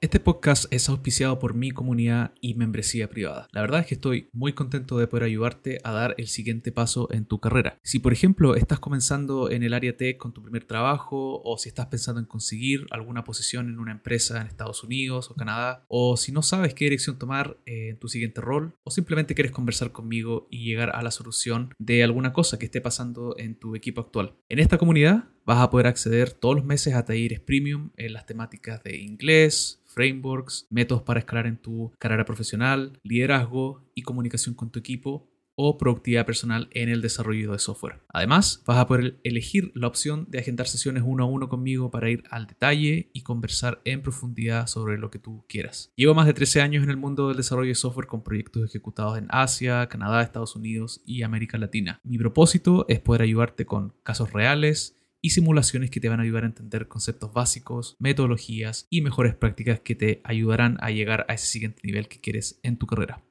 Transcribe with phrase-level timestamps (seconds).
[0.00, 3.48] Este podcast es auspiciado por mi comunidad y membresía privada.
[3.50, 7.08] La verdad es que estoy muy contento de poder ayudarte a dar el siguiente paso
[7.10, 7.80] en tu carrera.
[7.82, 11.68] Si por ejemplo estás comenzando en el área tech con tu primer trabajo o si
[11.68, 16.16] estás pensando en conseguir alguna posición en una empresa en Estados Unidos o Canadá o
[16.16, 19.90] si no sabes qué dirección tomar eh, en tu siguiente rol o simplemente quieres conversar
[19.90, 24.00] conmigo y llegar a la solución de alguna cosa que esté pasando en tu equipo
[24.00, 24.36] actual.
[24.48, 28.26] En esta comunidad vas a poder acceder todos los meses a talleres premium en las
[28.26, 34.70] temáticas de inglés, frameworks, métodos para escalar en tu carrera profesional, liderazgo y comunicación con
[34.70, 38.02] tu equipo o productividad personal en el desarrollo de software.
[38.10, 42.10] Además, vas a poder elegir la opción de agendar sesiones uno a uno conmigo para
[42.10, 45.90] ir al detalle y conversar en profundidad sobre lo que tú quieras.
[45.96, 49.16] Llevo más de 13 años en el mundo del desarrollo de software con proyectos ejecutados
[49.16, 52.00] en Asia, Canadá, Estados Unidos y América Latina.
[52.04, 56.44] Mi propósito es poder ayudarte con casos reales, y simulaciones que te van a ayudar
[56.44, 61.46] a entender conceptos básicos, metodologías y mejores prácticas que te ayudarán a llegar a ese
[61.46, 63.22] siguiente nivel que quieres en tu carrera.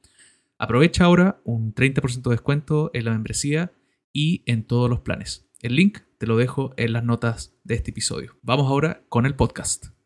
[0.58, 3.72] Aprovecha ahora un 30% de descuento en la membresía
[4.12, 5.47] y en todos los planes.
[5.62, 8.38] El link te lo dejo en las notas de este episodio.
[8.42, 9.97] Vamos ahora con el podcast.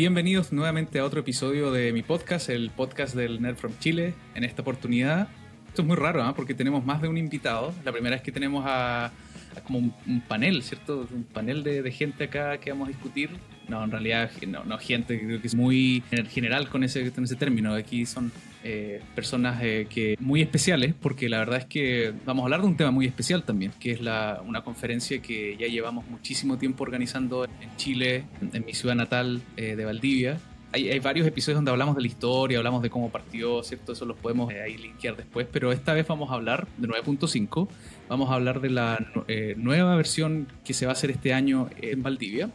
[0.00, 4.14] Bienvenidos nuevamente a otro episodio de mi podcast, el podcast del Nerd from Chile.
[4.34, 5.28] En esta oportunidad,
[5.68, 6.32] esto es muy raro, ¿eh?
[6.34, 7.74] porque tenemos más de un invitado.
[7.84, 9.12] La primera es que tenemos a,
[9.62, 11.06] como un, panel, ¿cierto?
[11.12, 13.28] Un panel de, gente acá que vamos a discutir.
[13.68, 17.36] No, en realidad, no, no gente, creo que es muy general con ese, con ese
[17.36, 17.74] término.
[17.74, 22.44] Aquí son eh, personas eh, que muy especiales, porque la verdad es que vamos a
[22.44, 26.06] hablar de un tema muy especial también, que es la, una conferencia que ya llevamos
[26.08, 30.38] muchísimo tiempo organizando en Chile, en mi ciudad natal eh, de Valdivia.
[30.72, 33.92] Hay, hay, varios episodios donde hablamos de la historia, hablamos de cómo partió, ¿cierto?
[33.92, 37.66] Eso los podemos ahí linkear después, pero esta vez vamos a hablar de 9.5,
[38.10, 38.98] vamos a hablar de la
[39.56, 42.50] nueva versión que se va a hacer este año en Valdivia.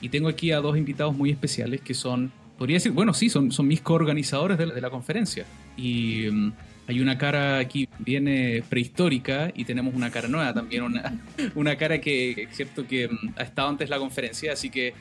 [0.00, 3.52] Y tengo aquí a dos invitados muy especiales que son podría decir, bueno, sí, son,
[3.52, 5.44] son mis coorganizadores de la, de la conferencia.
[5.76, 6.52] Y mm,
[6.88, 11.20] hay una cara aquí bien prehistórica y tenemos una cara nueva también, una,
[11.54, 14.94] una cara que es cierto que mm, ha estado antes la conferencia, así que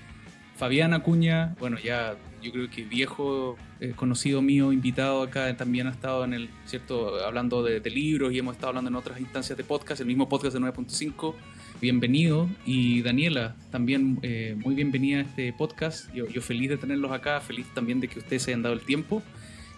[0.62, 5.90] Fabián Acuña, bueno, ya yo creo que viejo eh, conocido mío, invitado acá, también ha
[5.90, 7.16] estado en el, ¿cierto?
[7.26, 10.54] Hablando de, libros y hemos estado hablando en otras instancias de podcast, el mismo podcast
[10.54, 11.34] de 9.5
[11.82, 12.48] bienvenido.
[12.64, 16.14] Y Daniela, también eh, muy bienvenida a este podcast.
[16.14, 18.82] Yo, yo, feliz de tenerlos acá, feliz también de que ustedes se hayan dado el
[18.82, 19.24] tiempo.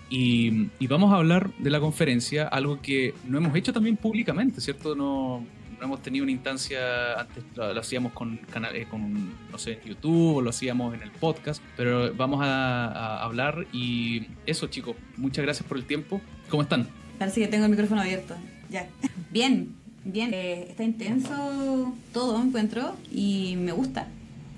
[0.09, 4.59] Y, y, vamos a hablar de la conferencia, algo que no hemos hecho también públicamente,
[4.59, 4.95] ¿cierto?
[4.95, 5.45] No,
[5.83, 10.37] no hemos tenido una instancia, antes lo, lo hacíamos con canales, con, no sé, YouTube
[10.37, 15.43] o lo hacíamos en el podcast, pero vamos a, a hablar y eso chicos, muchas
[15.43, 16.21] gracias por el tiempo.
[16.47, 16.87] ¿Cómo están?
[17.19, 18.33] Parece que tengo el micrófono abierto.
[18.69, 18.87] Ya.
[19.31, 24.07] Bien, Bien, eh, está intenso todo, encuentro, y me gusta.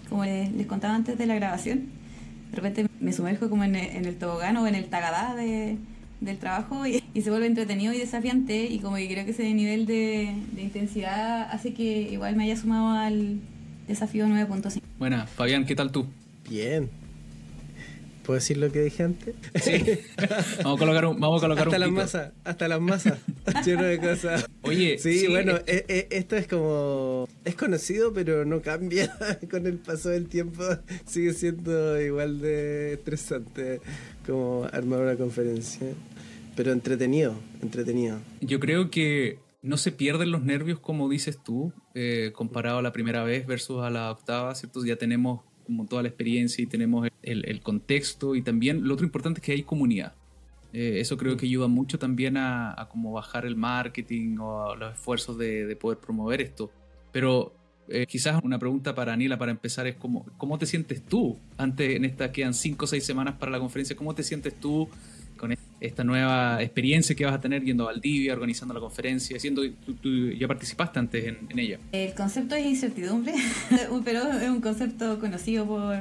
[0.09, 1.85] Como les, les, contaba antes de la grabación,
[2.51, 5.77] de repente me sumerjo como en en el tobogán o en el tagadá de,
[6.25, 9.53] del trabajo y, y, se vuelve entretenido y desafiante y como que creo que ese
[9.53, 13.39] nivel de, de intensidad hace que igual me haya sumado al
[13.87, 14.81] desafío 9.5.
[14.97, 16.07] Buena, Fabián, ¿qué tal tú?
[16.49, 16.89] Bien,
[18.25, 19.35] ¿Puedo decir lo que dije antes?
[19.61, 19.99] Sí.
[20.63, 23.19] vamos a colocar un, vamos a colocar hasta un las masas, hasta las masas,
[23.65, 24.47] lleno de cosas.
[24.63, 29.15] Oye, sí, sí bueno, eh, eh, esto es como es conocido, pero no cambia
[29.51, 30.63] con el paso del tiempo.
[31.05, 33.79] Sigue siendo igual de estresante
[34.25, 35.87] como armar una conferencia,
[36.55, 38.19] pero entretenido, entretenido.
[38.41, 42.93] Yo creo que no se pierden los nervios como dices tú, eh, comparado a la
[42.93, 44.85] primera vez versus a la octava, ¿cierto?
[44.85, 49.05] Ya tenemos como toda la experiencia y tenemos el, el contexto y también lo otro
[49.05, 50.13] importante es que hay comunidad.
[50.73, 54.93] Eh, eso creo que ayuda mucho también a, a como bajar el marketing o los
[54.93, 56.69] esfuerzos de, de poder promover esto.
[57.11, 57.53] Pero
[57.87, 61.95] eh, quizás una pregunta para Anila para empezar es cómo, cómo te sientes tú antes
[61.95, 64.89] en esta quedan cinco o seis semanas para la conferencia cómo te sientes tú
[65.37, 69.61] con esta nueva experiencia que vas a tener yendo a Valdivia organizando la conferencia siendo
[69.85, 73.33] tú, tú ya participaste antes en, en, ella el concepto es incertidumbre
[74.05, 75.97] pero es un concepto conocido por,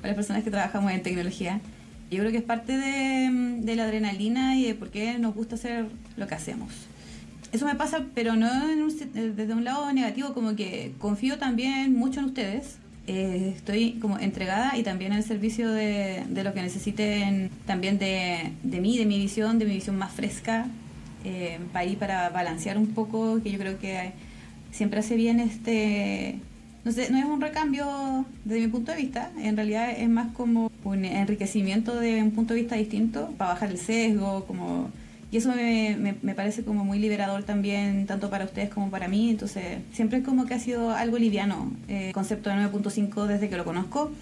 [0.00, 1.60] por las personas que trabajamos en tecnología
[2.10, 5.56] yo creo que es parte de, de la adrenalina y de por qué nos gusta
[5.56, 5.86] hacer
[6.16, 6.70] lo que hacemos
[7.52, 8.94] eso me pasa, pero no un,
[9.36, 12.78] desde un lado negativo, como que confío también mucho en ustedes.
[13.08, 18.50] Eh, estoy como entregada y también al servicio de, de lo que necesiten también de,
[18.64, 20.66] de, mí, de mi visión, de mi visión más fresca,
[21.24, 24.12] eh, para ir para balancear un poco, que yo creo que
[24.72, 26.36] siempre hace bien este...
[26.84, 30.32] No, sé, no es un recambio desde mi punto de vista, en realidad es más
[30.34, 34.90] como un enriquecimiento de un punto de vista distinto, para bajar el sesgo, como
[35.30, 39.08] Y eso me, me, me, parece como muy liberador también, tanto para ustedes como para
[39.08, 39.30] mí.
[39.30, 43.48] Entonces, siempre es como que ha sido algo liviano eh, el concepto de 9.5 desde
[43.48, 44.12] que lo conozco.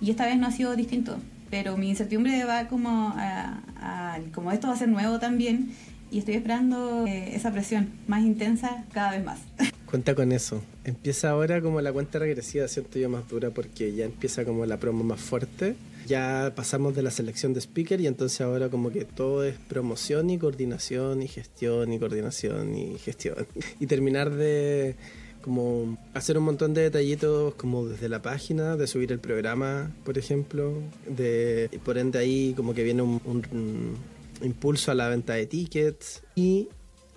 [0.00, 1.18] Y esta vez no ha sido distinto.
[1.50, 5.70] Pero mi incertidumbre va como a, a como esto va a ser nuevo también.
[6.10, 9.38] Y estoy esperando eh, esa presión más intensa cada vez más.
[9.86, 10.62] Cuenta con eso.
[10.84, 14.78] Empieza ahora como la cuenta regresiva, siento yo más dura porque ya empieza como la
[14.78, 15.76] promo más fuerte
[16.10, 20.28] ya pasamos de la selección de speaker y entonces ahora como que todo es promoción
[20.28, 23.46] y coordinación y gestión y coordinación y gestión.
[23.80, 24.96] Y terminar de
[25.40, 30.18] como hacer un montón de detallitos como desde la página, de subir el programa, por
[30.18, 30.74] ejemplo,
[31.06, 33.96] de y por ende ahí como que viene un, un,
[34.42, 36.68] impulso a la venta de tickets y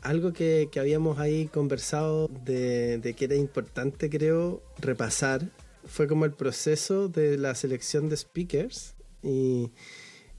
[0.04, 5.50] algo que, que habíamos ahí conversado de, de que era importante creo repasar
[5.86, 8.96] fue como el proceso de la selección de speakers.
[9.22, 9.72] Y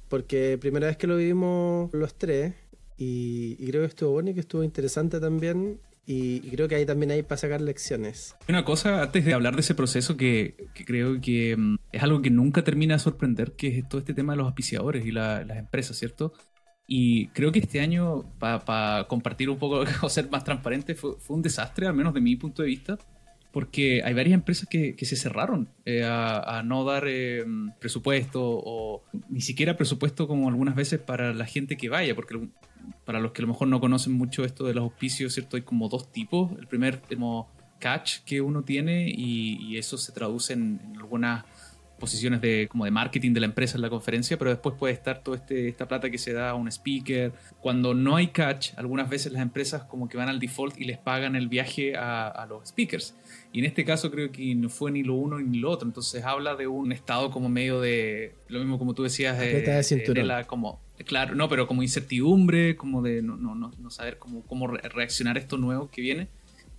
[0.09, 2.55] porque primera vez que lo vivimos los tres
[2.97, 5.81] y, creo que estuvo bueno y que estuvo interesante también.
[6.07, 8.37] Y, creo que ahí también hay para sacar lecciones.
[8.49, 12.31] Una cosa, antes de hablar de ese proceso, que, creo que mm, es algo que
[12.31, 15.97] nunca termina de sorprender, que es todo este tema de los auspiciadores y las empresas,
[15.97, 16.35] ¿cierto?
[16.87, 21.43] Y creo que este año, para compartir un poco o ser más transparente, fue, un
[21.43, 22.99] desastre, al menos de mi punto de vista,
[23.55, 27.45] porque hay varias empresas que, se cerraron eh, a, no dar eh,
[27.79, 32.49] presupuesto o ni siquiera presupuesto como algunas veces para la gente que vaya, porque
[33.05, 35.57] para los que a lo mejor no conocen mucho esto de los auspicios, ¿cierto?
[35.57, 36.51] Hay como dos tipos.
[36.59, 37.49] El primer, como
[37.79, 41.45] catch que uno tiene y, eso se traduce en, algunas
[42.01, 45.23] posiciones de, como de marketing de la empresa en la conferencia, pero después puede estar
[45.23, 47.33] toda este, esta plata que se da a un speaker.
[47.61, 50.99] Cuando no hay catch, algunas veces las empresas como que van al default y les
[50.99, 53.15] pagan el viaje a los speakers.
[53.55, 55.87] Y en este caso creo que no fue ni lo uno ni lo otro.
[55.87, 60.25] Entonces habla de un estado como medio de, lo mismo como tú decías, de, de,
[60.25, 64.67] la, como, claro, no, pero como incertidumbre, como de no, no, no, saber cómo, cómo
[64.67, 66.27] reaccionar a esto nuevo que viene.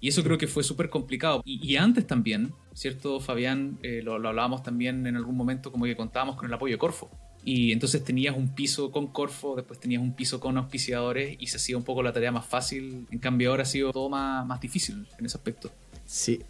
[0.01, 1.41] Y eso creo que fue súper complicado.
[1.45, 3.79] Y, antes también, ¿cierto, Fabián?
[3.81, 7.09] Eh, lo, hablábamos también en algún momento, como que contábamos con el apoyo de Corfo.
[7.45, 11.55] Y entonces tenías un piso con Corfo, después tenías un piso con auspiciadores y se
[11.55, 13.07] hacía un poco la tarea más fácil.
[13.11, 15.71] En cambio, ahora ha sido todo más, más difícil en ese aspecto.
[16.05, 16.41] Sí,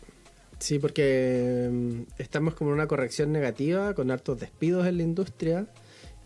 [0.60, 5.68] Sí, porque mm, estamos como en una corrección negativa con hartos despidos en la industria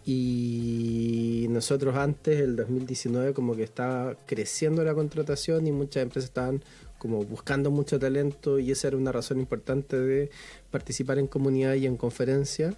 [0.06, 6.64] y nosotros antes, el 2019, como que estaba creciendo la contratación y muchas empresas estaban
[6.98, 10.30] como buscando mucho talento y esa era una razón importante de
[10.72, 12.76] participar en comunidad y en conferencias,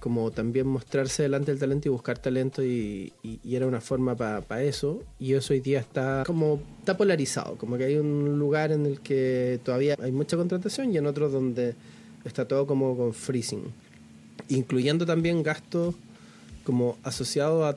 [0.00, 3.12] como también mostrarse delante del talento y buscar talento y,
[3.44, 7.84] era una forma para eso y eso hoy día está como está polarizado, como que
[7.84, 11.74] hay un lugar en el que todavía hay mucha contratación y en otro donde
[12.24, 13.64] está todo como con freezing,
[14.48, 15.94] incluyendo también gastos
[16.64, 17.74] como asociado a,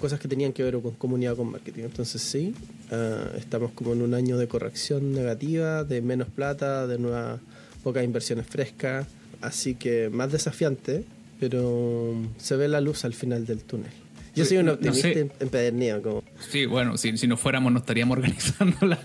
[0.00, 1.84] cosas que tenían que ver con comunidad con marketing.
[1.84, 2.54] Entonces sí,
[2.90, 7.40] ah, estamos como en un año de corrección negativa, de menos plata, de nuevas
[7.82, 9.06] pocas inversiones frescas,
[9.40, 11.04] así que más desafiante,
[11.38, 13.90] pero se ve la luz al final del túnel.
[14.34, 15.08] Yo soy un optimista
[15.40, 16.02] empedernido.
[16.02, 16.22] Como...
[16.50, 18.98] Sí, bueno, si, si no fuéramos no estaríamos organizando la...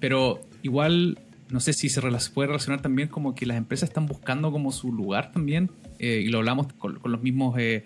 [0.00, 1.18] Pero igual,
[1.48, 4.92] no sé si se puede relacionar también como que las empresas están buscando como su
[4.92, 7.56] lugar también, eh, y lo hablamos con, los mismos...
[7.58, 7.84] Eh,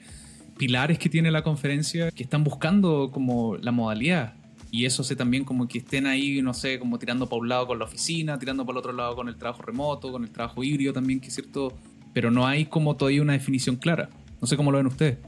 [0.63, 4.35] pilares que tiene la conferencia que están buscando como la modalidad.
[4.71, 7.67] Y eso hace también como que estén ahí, no sé, como tirando para un lado
[7.67, 10.63] con la oficina, tirando para el otro lado con el trabajo remoto, con el trabajo
[10.63, 11.77] híbrido también, que es cierto,
[12.13, 14.09] pero no hay como todavía una definición clara.
[14.41, 15.19] No sé cómo lo ven ustedes.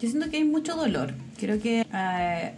[0.00, 1.14] Yo siento que hay mucho dolor.
[1.38, 2.52] Creo que eh,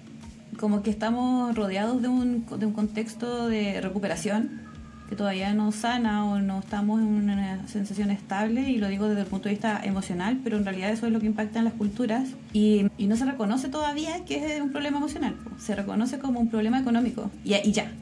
[0.58, 4.66] como que estamos rodeados de un, de un contexto de recuperación
[5.08, 9.20] que todavía no sana o no estamos en una sensación estable, y lo digo desde
[9.20, 11.74] el punto de vista emocional, pero en realidad eso es lo que impacta en las
[11.74, 16.40] culturas, y, y no se reconoce todavía que es un problema emocional, se reconoce como
[16.40, 17.92] un problema económico, y, y ya,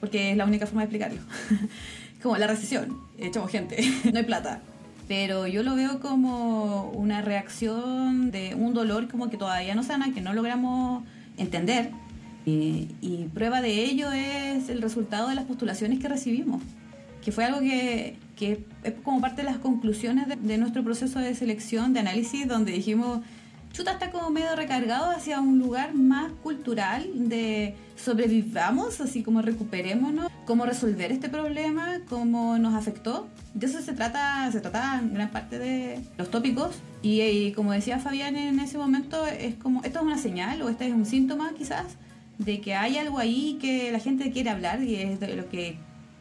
[0.00, 1.20] porque es la única forma de explicarlo.
[2.22, 3.78] como la recesión, echamos gente,
[4.12, 4.60] no hay plata.
[5.10, 10.14] Pero yo lo veo como una reacción de un dolor como que todavía no sana,
[10.14, 11.02] que no logramos
[11.36, 11.90] entender.
[12.46, 12.86] Y,
[13.34, 16.62] prueba de ello es el resultado de las postulaciones que recibimos,
[17.24, 21.34] que fue algo que, que es como parte de las conclusiones de, nuestro proceso de
[21.34, 23.18] selección, de análisis, donde dijimos,
[23.72, 30.30] chuta está como medio recargado hacia un lugar más cultural de sobrevivamos, así como recuperémonos,
[30.46, 33.28] cómo resolver este problema, cómo nos afectó.
[33.54, 36.76] De eso se trata, se trata en gran parte de los tópicos.
[37.02, 40.68] Y, y, como decía Fabián en ese momento, es como, esto es una señal o
[40.68, 41.86] este es un síntoma quizás
[42.38, 45.78] de que hay algo ahí que la gente quiere hablar y es de lo que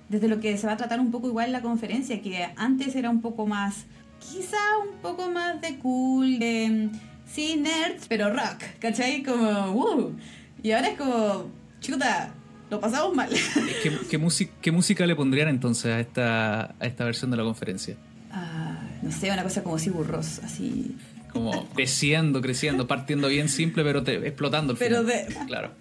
[0.10, 3.10] desde lo que se va a tratar un poco igual la conferencia, que antes era
[3.10, 3.86] un poco más,
[4.20, 6.90] quizá un poco más de cool, de,
[7.32, 9.24] sí, nerds, pero rock, ¿cachai?
[9.24, 10.12] Como, uh,
[10.64, 11.50] Y ahora es como,
[11.82, 12.34] chuta,
[12.70, 13.30] lo pasamos mal.
[13.84, 17.44] ¿Qué, qué, música, ¿Qué música le pondrían entonces a esta, a esta versión de la
[17.44, 17.96] conferencia?
[18.32, 20.96] Ah, no sé, una cosa como así burros, así.
[21.32, 25.26] Como creciendo, creciendo, partiendo bien simple, pero te, explotando el Pero final.
[25.28, 25.72] de- Claro.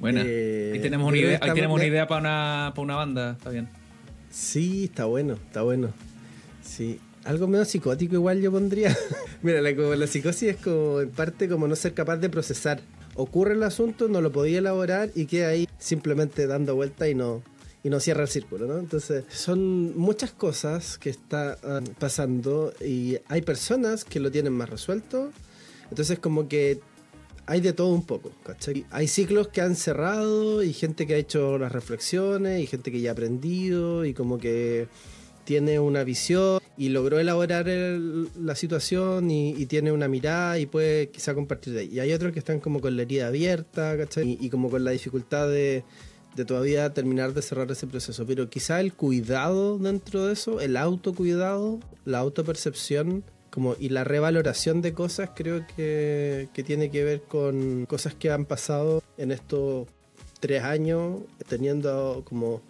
[0.00, 2.96] Bueno, Eh, ahí tenemos una idea, ahí tenemos una de- idea para una, para una
[2.96, 3.68] banda, está bien.
[4.30, 5.88] Sí, está bueno, está bueno.
[6.62, 6.98] Sí.
[7.26, 8.96] Algo medio psicótico igual yo pondría.
[9.42, 12.80] Mira, la, como la psicosis es como en parte como no ser capaz de procesar.
[13.16, 17.42] Ocurre el asunto, no lo podía elaborar y queda ahí simplemente dando vuelta y no,
[17.82, 18.78] y no cierra el círculo, ¿no?
[18.78, 21.56] Entonces, son muchas cosas que están
[21.98, 25.32] pasando y hay personas que lo tienen más resuelto.
[25.90, 26.80] Entonces, como que
[27.46, 28.84] hay de todo un poco, ¿cachai?
[28.90, 33.00] Hay ciclos que han cerrado y gente que ha hecho las reflexiones y gente que
[33.00, 34.88] ya ha aprendido y como que
[35.46, 41.08] tiene una visión y logró elaborar el- la situación y, tiene una mirada y puede
[41.08, 41.88] quizá compartir de ahí.
[41.94, 44.28] Y hay otros que están como con la herida abierta, ¿cachai?
[44.28, 45.84] Y, y como con la dificultad de,
[46.34, 48.26] de todavía terminar de cerrar ese proceso.
[48.26, 54.82] Pero quizá el cuidado dentro de eso, el autocuidado, la autopercepción como, y la revaloración
[54.82, 59.86] de cosas creo que, que tiene que ver con cosas que han pasado en estos
[60.40, 62.60] tres años, teniendo como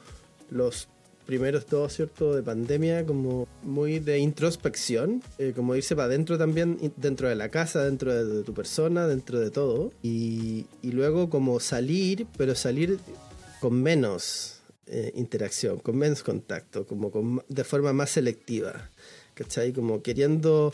[0.49, 0.89] los
[1.27, 2.35] primeros dos, ¿cierto?
[2.35, 7.51] De pandemia, como muy de introspección, eh, como irse para adentro también, dentro de la
[7.51, 9.93] casa, dentro de, tu persona, dentro de todo.
[10.03, 12.99] Y, luego como salir, pero salir
[13.61, 18.91] con menos eh, interacción, con menos contacto, como con de forma más selectiva,
[19.35, 19.73] ¿cachai?
[19.73, 20.73] Como queriendo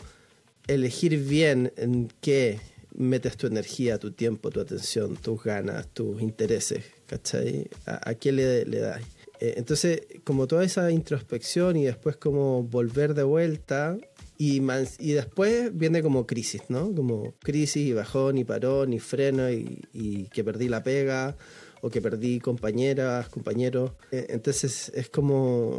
[0.67, 2.61] elegir bien en qué
[2.95, 7.67] metes tu energía, tu tiempo, tu atención, tus ganas, tus intereses, ¿cachai?
[7.85, 9.01] ¿A, a qué le das?
[9.43, 13.97] Eh, entonces, como toda esa introspección y después como volver de vuelta
[14.37, 14.61] y,
[14.99, 16.95] y después viene como crisis, ¿no?
[16.95, 21.35] Como crisis y bajón y parón y freno y, y que perdí la pega
[21.81, 23.91] o que perdí compañeras, compañeros.
[24.11, 25.77] Eh, entonces es como,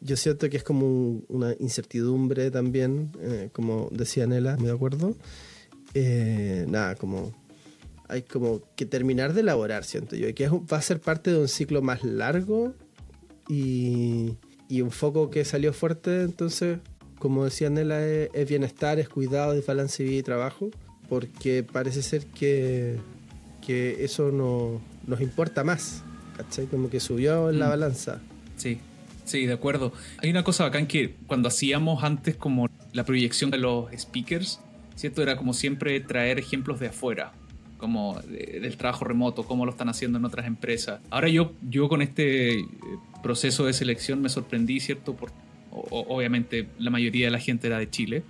[0.00, 5.14] yo siento que es como un- una incertidumbre también, eh, como decía Nela, ¿me acuerdo?
[6.66, 7.32] Nada, como
[8.08, 11.30] hay como que terminar de elaborar, siento yo, y que es va a ser parte
[11.32, 12.74] de un ciclo más largo
[13.48, 14.34] y,
[14.68, 16.78] y un foco que salió fuerte, entonces,
[17.18, 20.70] como decía Nela, es, es bienestar, es cuidado, es balance vida y trabajo,
[21.08, 22.96] porque parece ser que,
[23.64, 26.02] que eso no, nos importa más,
[26.36, 26.66] ¿cachai?
[26.66, 27.70] Como que subió en la Mm.
[27.70, 28.20] balanza.
[28.56, 28.78] Sí,
[29.24, 29.92] sí, de acuerdo.
[30.18, 34.60] Hay una cosa bacán que cuando hacíamos antes como la proyección de los speakers,
[34.96, 35.22] ¿cierto?
[35.22, 37.32] Era como siempre traer ejemplos de afuera,
[37.78, 41.00] como de- del trabajo remoto, cómo lo están haciendo en otras empresas.
[41.10, 42.64] Ahora yo, yo con este eh,
[43.22, 45.14] proceso de selección me sorprendí, ¿cierto?
[45.14, 45.30] Por,
[45.72, 48.22] o- obviamente la mayoría de la gente era de Chile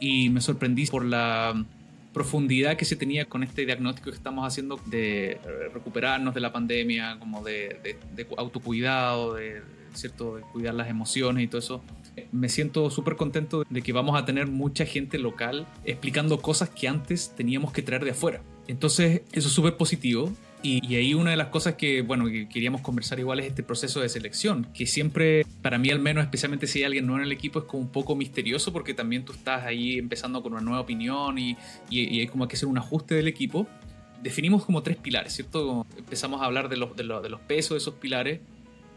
[0.00, 1.64] y me sorprendí por la
[2.12, 5.38] profundidad que se tenía con este diagnóstico que estamos haciendo de eh,
[5.72, 9.62] recuperarnos de la pandemia, como de, de- de autocuidado, de,
[9.94, 10.36] ¿cierto?
[10.36, 11.82] de cuidar las emociones y todo eso.
[12.30, 16.86] Me siento súper contento de que vamos a tener mucha gente local explicando cosas que
[16.86, 18.42] antes teníamos que traer de afuera.
[18.68, 20.32] Entonces, eso es súper positivo.
[20.64, 23.64] Y, y ahí una de las cosas que, bueno, que queríamos conversar igual es este
[23.64, 27.26] proceso de selección, que siempre, para mí al menos, especialmente si hay alguien nuevo en
[27.26, 30.62] el equipo, es como un poco misterioso porque también tú estás ahí empezando con una
[30.62, 31.56] nueva opinión y,
[31.90, 33.66] y, y hay como que hacer un ajuste del equipo.
[34.22, 35.66] Definimos como tres pilares, ¿cierto?
[35.66, 38.38] Como empezamos a hablar de los, de, los, de los pesos de esos pilares.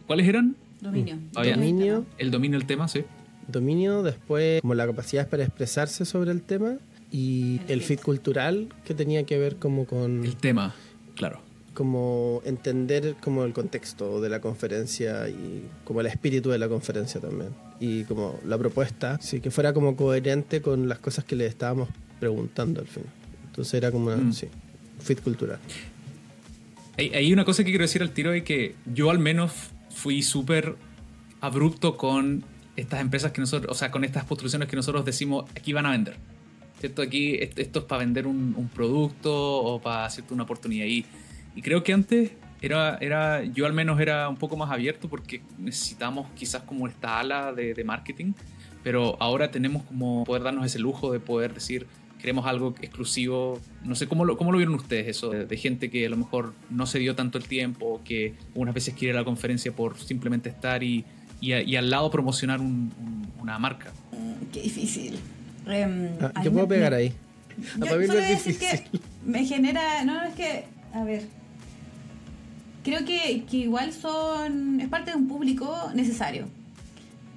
[0.05, 0.55] ¿Cuáles eran?
[0.81, 1.17] Dominio.
[1.41, 1.55] Bien.
[1.55, 3.05] Dominio, El dominio del tema, sí.
[3.47, 6.77] dominio, después como la capacidad para expresarse sobre el tema
[7.15, 8.01] y El fit.
[8.01, 10.73] cultural que tenía que ver como con El tema,
[11.15, 11.39] claro.
[11.73, 17.21] como entender como el contexto de la conferencia y como el espíritu de la conferencia
[17.21, 21.45] también y como la propuesta sí que fuera como coherente con las cosas que le
[21.45, 23.09] estábamos preguntando al final
[23.47, 24.33] entonces era como una, Mm.
[24.33, 24.47] sí,
[24.99, 25.59] fit cultural
[26.97, 29.51] Hay, hay una cosa que quiero decir al tiro de que yo al menos
[29.89, 30.75] fui súper
[31.41, 32.43] abrupto con
[32.77, 35.91] estas empresas que nosotros, o sea, con estas construcciones que nosotros decimos aquí van a
[35.91, 36.15] vender.
[36.85, 37.01] ¿Cierto?
[37.01, 40.85] Aquí est- esto es para vender un, un producto o para hacerte una oportunidad.
[40.85, 41.03] Y,
[41.55, 45.41] y creo que antes era, era, yo al menos era un poco más abierto porque
[45.57, 48.33] necesitamos quizás como esta ala de, de marketing,
[48.83, 51.87] pero ahora tenemos como poder darnos ese lujo de poder decir,
[52.21, 53.59] queremos algo exclusivo.
[53.83, 56.17] No sé cómo lo, cómo lo vieron ustedes eso, de, de gente que a lo
[56.17, 60.49] mejor no se dio tanto el tiempo, que unas veces quiere la conferencia por simplemente
[60.49, 61.03] estar y,
[61.41, 63.91] y, a- y al lado promocionar un- un- una marca.
[64.11, 65.17] Mm, Qué difícil.
[65.67, 67.13] Em, Ah, yo puedo me- pegar ahí
[67.77, 68.83] Yo solo es voy a decir que
[69.25, 70.03] me genera.
[70.03, 70.65] No, es que.
[70.93, 71.23] A ver.
[72.83, 74.79] Creo que, que igual son.
[74.79, 76.47] Es parte de un público necesario.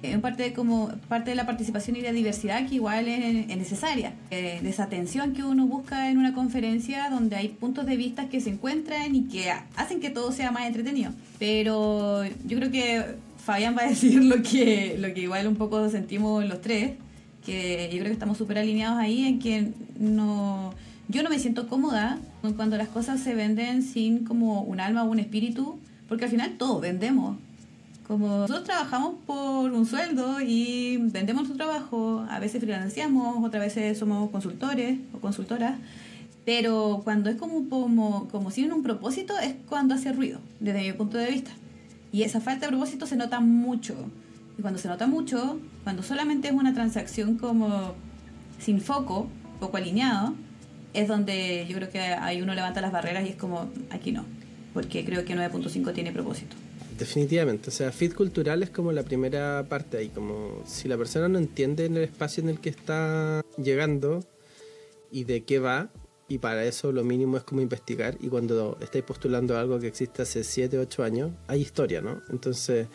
[0.01, 4.59] en parte como parte de la participación y la diversidad que igual es, necesaria, eh,
[4.63, 4.87] de esa
[5.33, 9.23] que uno busca en una conferencia donde hay puntos de vista que se encuentran y
[9.23, 11.11] que hacen que todo sea más entretenido.
[11.37, 13.03] Pero yo creo que
[13.43, 16.91] Fabián va a decir lo que, lo que igual un poco sentimos los tres,
[17.45, 20.73] que yo creo que estamos súper alineados ahí en que no,
[21.07, 22.19] yo no me siento cómoda
[22.55, 26.55] cuando las cosas se venden sin como un alma o un espíritu, porque al final
[26.57, 27.37] todo vendemos
[28.09, 33.99] como nosotros trabajamos por un sueldo y vendemos nuestro trabajo, a veces financiamos, otras veces
[33.99, 35.75] somos consultores o consultoras,
[36.43, 40.93] pero cuando es como, como, como sin un propósito es cuando hace ruido, desde mi
[40.93, 41.51] punto de vista.
[42.11, 43.93] Y esa falta de propósito se nota mucho.
[44.59, 47.95] Y cuando se nota mucho, cuando solamente es una transacción como
[48.59, 50.33] sin foco, poco alineado,
[50.93, 54.25] es donde yo creo que ahí uno levanta las barreras y es como, aquí no,
[54.73, 56.57] porque creo que 9.5 tiene propósito.
[56.97, 61.29] Definitivamente, o sea, fit cultural es como la primera parte ahí, como si la persona
[61.29, 64.25] no entiende en el espacio en el que está llegando
[65.09, 65.89] y de qué va,
[66.27, 70.23] y para eso lo mínimo es como investigar, y cuando estáis postulando algo que existe
[70.23, 72.21] hace 7, 8 años, hay historia, ¿no?
[72.29, 72.87] Entonces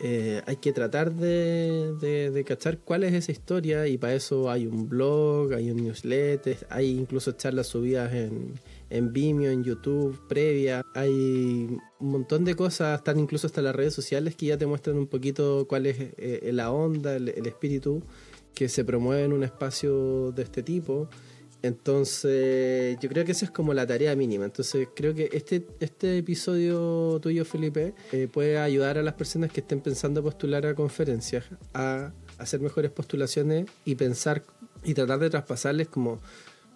[0.00, 1.94] eh, hay que tratar de,
[2.32, 6.66] de, cachar cuál es esa historia, y para eso hay un blog, hay un newsletter,
[6.70, 8.54] hay incluso charlas subidas en
[8.94, 10.82] en Vimeo, en YouTube, previa.
[10.94, 14.96] Hay un montón de cosas, están incluso hasta las redes sociales que ya te muestran
[14.96, 18.02] un poquito cuál es eh, la onda, el, espíritu
[18.54, 21.08] que se promueve en un espacio de este tipo.
[21.64, 24.44] Entonces, yo creo que esa es como la tarea mínima.
[24.44, 29.60] Entonces, creo que este, este episodio tuyo, Felipe, eh, puede ayudar a las personas que
[29.60, 34.42] estén pensando postular a conferencias a hacer mejores postulaciones y pensar
[34.84, 36.20] y tratar de traspasarles como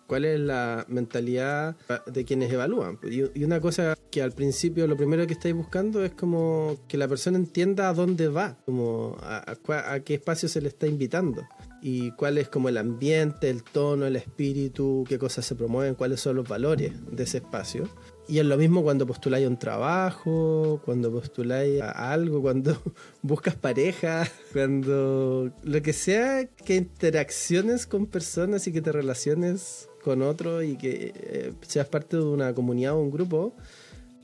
[0.06, 1.76] cuál es la mentalidad
[2.06, 2.98] de quienes evalúan.
[3.02, 7.08] Y una cosa que al principio lo primero que estáis buscando es como que la
[7.08, 11.46] persona entienda a dónde va, como a, qué espacio se le está invitando
[11.80, 16.20] y cuál es como el ambiente, el tono, el espíritu, qué cosas se promueven, cuáles
[16.20, 17.88] son los valores de ese espacio.
[18.26, 22.76] Y es lo mismo cuando postuláis un trabajo, cuando postuláis algo, cuando
[23.22, 30.22] buscas pareja, cuando lo que sea que interacciones con personas y que te relaciones con
[30.22, 33.54] otro y que eh, seas parte de una comunidad o un grupo,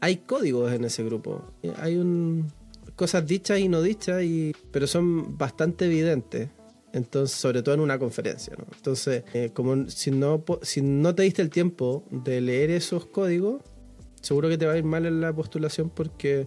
[0.01, 1.43] hay códigos en ese grupo.
[1.79, 1.99] Hay
[2.95, 6.51] cosas dichas y no dichas, y, pero son bastante evidentes.
[6.95, 8.55] Entonces, sobre todo en una conferencia.
[8.77, 13.63] Entonces, eh, como si no, si no te diste el tiempo de leer esos códigos,
[14.23, 16.47] seguro que te va a ir mal en la postulación porque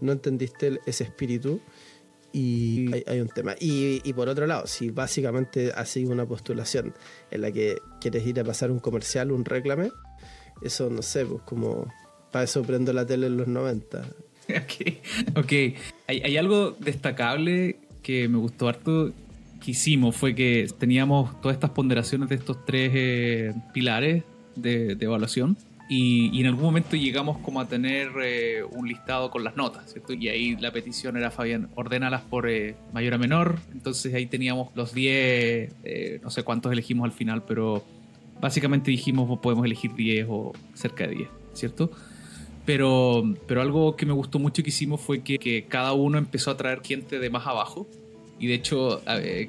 [0.00, 1.60] no entendiste ese espíritu
[2.32, 3.54] y hay, un tema.
[3.60, 6.94] Y, por otro lado, si básicamente sido una postulación
[7.30, 9.90] en la que quieres ir a pasar un comercial, un reclame,
[10.62, 11.92] eso no sé, pues como
[12.30, 13.98] para eso prendo la tele en los 90.
[14.48, 15.74] ok, okay.
[16.06, 19.12] Hay, algo destacable que me gustó harto
[19.64, 24.24] que hicimos, fue que teníamos todas estas ponderaciones de estos tres eh, pilares
[24.56, 25.56] de, de evaluación
[25.94, 30.14] y, en algún momento llegamos como a tener eh, un listado con las notas, ¿cierto?
[30.14, 33.58] Y ahí la petición era, Fabián, ordénalas por eh, mayor a menor.
[33.74, 37.84] Entonces ahí teníamos los 10, eh, no sé cuántos elegimos al final, pero
[38.40, 41.90] básicamente dijimos podemos elegir 10 o cerca de 10, ¿cierto?
[42.64, 46.52] Pero, pero algo que me gustó mucho que hicimos fue que, que cada uno empezó
[46.52, 47.86] a traer gente de más abajo.
[48.42, 49.00] Y de hecho,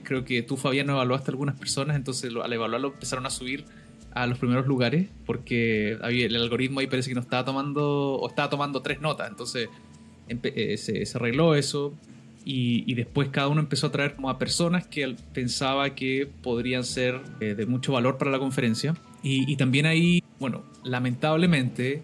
[0.04, 3.66] creo que tú, Fabián, evaluaste a algunas personas, entonces al evaluarlo empezaron a subir
[4.14, 8.48] a los primeros lugares porque el algoritmo ahí parece que no estaba tomando o estaba
[8.48, 9.70] tomando tres notas entonces
[10.30, 11.94] eh, se, arregló eso
[12.46, 17.22] y, después cada uno empezó a traer como a personas que pensaba que podrían ser
[17.40, 18.96] eh, de mucho valor para la conferencia.
[19.24, 22.02] Y, también ahí bueno lamentablemente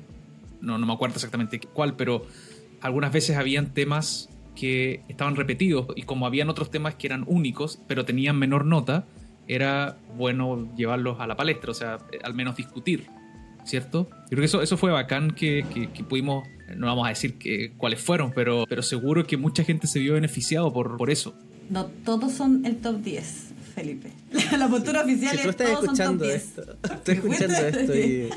[0.61, 2.25] no, no me acuerdo exactamente cuál pero
[2.79, 7.79] algunas veces habían temas que estaban repetidos y como habían otros temas que eran únicos
[7.87, 9.05] pero tenían menor nota
[9.47, 13.07] era bueno llevarlos a la palestra, o sea, al menos discutir,
[13.65, 14.07] ¿cierto?
[14.25, 17.37] Yo creo que eso, eso fue bacán que, que, pudimos, no vamos a decir
[17.77, 21.33] cuáles fueron, pero, pero seguro que mucha gente se vio beneficiado por, por eso.
[21.69, 23.53] No, todos son el top 10.
[23.79, 24.11] Felipe.
[24.57, 28.29] La postura oficial si tú estás escuchando esto, estás escuchando esto y,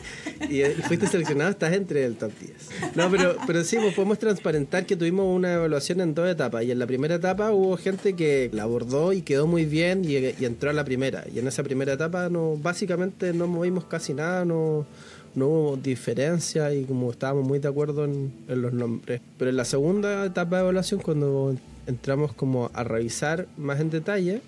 [0.49, 2.97] y, fuiste seleccionado, estás entre el top 10.
[2.97, 6.65] No, pero, pero sí, pues podemos transparentar que tuvimos una evaluación en dos etapas.
[6.65, 10.17] Y en la primera etapa hubo gente que la abordó y quedó muy bien y,
[10.45, 11.25] entró a la primera.
[11.33, 14.87] Y en esa primera etapa no, básicamente no movimos casi nada, no,
[15.35, 19.21] no hubo diferencia y como estábamos muy de acuerdo en, en los nombres.
[19.39, 24.41] Pero en la segunda etapa de evaluación, cuando entramos como a revisar más en detalle,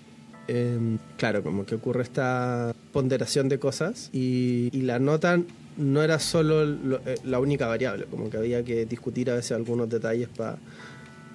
[0.47, 5.41] Em, claro, como que ocurre esta ponderación de cosas y, la nota
[5.77, 9.89] no era solo eh, la única variable, como que había que discutir a veces algunos
[9.89, 10.57] detalles para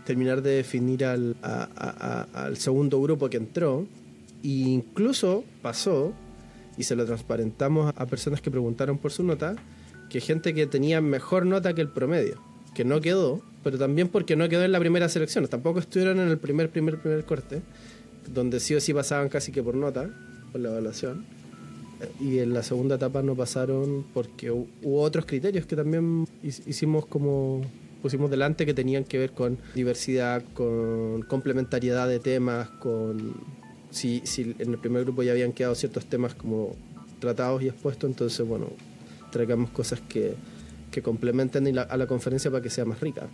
[0.05, 3.87] terminar de definir al, al segundo grupo que entró.
[4.43, 6.13] E incluso pasó,
[6.79, 9.57] y se lo transparentamos a personas que preguntaron por su nota,
[10.09, 12.41] que gente que tenía mejor nota que el promedio,
[12.75, 16.29] que no quedó, pero también porque no quedó en la primera selección, tampoco estuvieron en
[16.29, 17.63] el primer, primer, primer corte,
[18.33, 20.11] donde sí o sí pasaban casi que por nota,
[20.53, 21.25] por la evaluación.
[22.19, 27.63] Y en la segunda etapa no pasaron porque hubo otros criterios que también hicimos como
[28.01, 33.35] pusimos delante que tenían que ver con diversidad, con complementariedad de temas, con
[33.91, 36.75] si, si en el primer grupo ya habían quedado ciertos temas como
[37.19, 38.69] tratados y expuestos, entonces bueno,
[39.31, 40.35] traigamos cosas que,
[40.91, 43.29] que complementen a la conferencia para que sea más rica.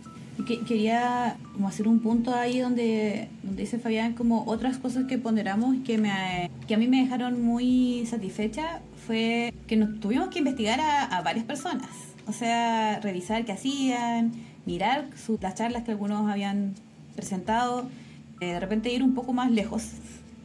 [0.45, 5.75] Quería como hacer un punto ahí donde, donde dice Fabián como otras cosas que ponderamos
[5.85, 10.79] que, me, que a mí me dejaron muy satisfecha fue que nos tuvimos que investigar
[10.79, 11.89] a, a varias personas.
[12.27, 14.33] O sea, revisar qué hacían,
[14.65, 15.07] mirar
[15.39, 16.75] las charlas que algunos habían
[17.15, 17.89] presentado,
[18.41, 19.83] eh, de repente ir un poco más lejos,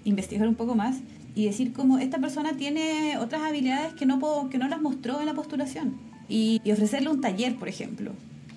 [0.04, 0.98] investigar un poco más
[1.34, 5.20] y decir como esta persona tiene otras habilidades que no, puedo, que no las mostró
[5.20, 5.96] en la postulación
[6.28, 8.12] y, ofrecerle un taller, por ejemplo.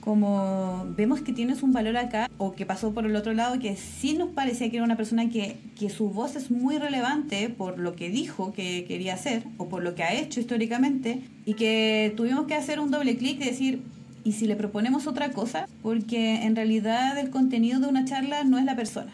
[0.05, 3.75] Como vemos que tienes un valor acá o que pasó por el otro lado, que
[3.75, 7.79] sí nos parecía que era una persona que, que su voz es muy relevante por
[7.79, 12.13] lo que dijo que quería hacer o por lo que ha hecho históricamente y que
[12.15, 13.81] tuvimos que hacer un doble clic y decir,
[14.23, 18.59] y si le proponemos otra cosa, porque en realidad el contenido de una charla no
[18.59, 19.11] es la persona.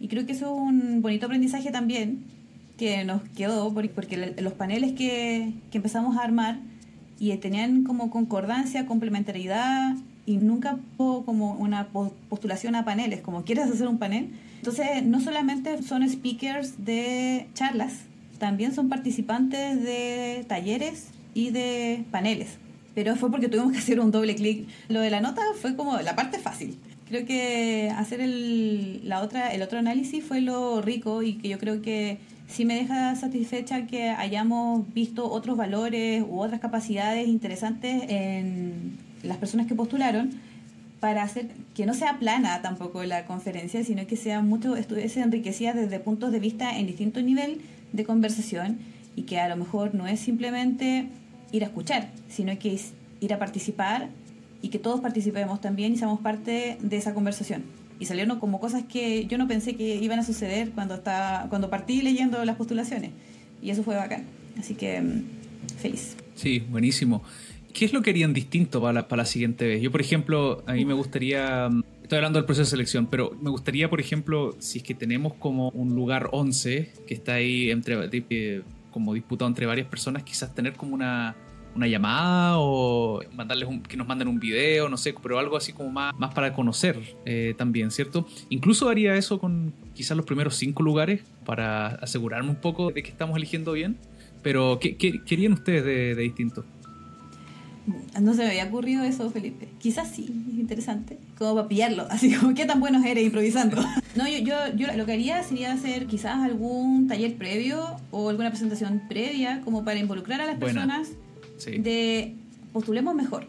[0.00, 2.24] Y creo que eso es un bonito aprendizaje también
[2.78, 6.60] que nos quedó, porque los paneles que, que empezamos a armar
[7.18, 13.88] y tenían como concordancia, complementariedad y nunca como una postulación a paneles, como quieres hacer
[13.88, 14.30] un panel.
[14.58, 17.94] Entonces, no solamente son speakers de charlas,
[18.38, 22.58] también son participantes de talleres y de paneles
[22.94, 24.68] pero fue porque tuvimos que hacer un doble clic.
[24.88, 26.76] Lo de la nota fue como la parte fácil.
[27.08, 31.58] Creo que hacer el, la otra, el otro análisis fue lo rico y que yo
[31.58, 38.04] creo que sí me deja satisfecha que hayamos visto otros valores u otras capacidades interesantes
[38.08, 40.30] en las personas que postularon
[41.00, 45.72] para hacer que no sea plana tampoco la conferencia, sino que sea mucho, estuviese enriquecida
[45.72, 47.60] desde puntos de vista en distinto nivel
[47.92, 48.78] de conversación
[49.16, 51.08] y que a lo mejor no es simplemente
[51.52, 54.08] ir a escuchar, sino que es ir a participar
[54.62, 57.64] y que todos participemos también y seamos parte de esa conversación.
[57.98, 61.68] Y salieron como cosas que yo no pensé que iban a suceder cuando, estaba, cuando
[61.68, 63.10] partí leyendo las postulaciones.
[63.62, 64.24] Y eso fue bacán.
[64.58, 65.22] Así que mm,
[65.78, 66.16] feliz.
[66.34, 67.22] Sí, buenísimo.
[67.72, 69.82] ¿Qué es lo que harían distinto para la, siguiente vez?
[69.82, 73.36] Yo, por ejemplo, a mí me gustaría, mm, estoy hablando del proceso de selección, pero
[73.40, 77.70] me gustaría, por ejemplo, si es que tenemos como un lugar 11 que está ahí
[77.70, 81.36] entre, como disputado entre varias personas, quizás tener como una,
[81.74, 85.90] una llamada o mandarles que nos manden un video, no sé, pero algo así como
[85.90, 88.26] más, más para conocer eh, también, ¿cierto?
[88.48, 93.10] Incluso haría eso con quizás los primeros cinco lugares para asegurarme un poco de que
[93.10, 93.98] estamos eligiendo bien.
[94.42, 96.64] Pero, ¿qué, querían ustedes de, distinto?
[98.20, 99.68] No se me había ocurrido eso, Felipe.
[99.78, 101.18] Quizás sí, es interesante.
[101.38, 103.82] Como para pillarlo, así como, ¿qué tan buenos eres improvisando?
[104.16, 108.50] No, yo, yo, yo lo que haría sería hacer quizás algún taller previo o alguna
[108.50, 111.10] presentación previa, como para involucrar a las personas
[111.64, 112.34] de
[112.72, 113.46] postulemos mejor.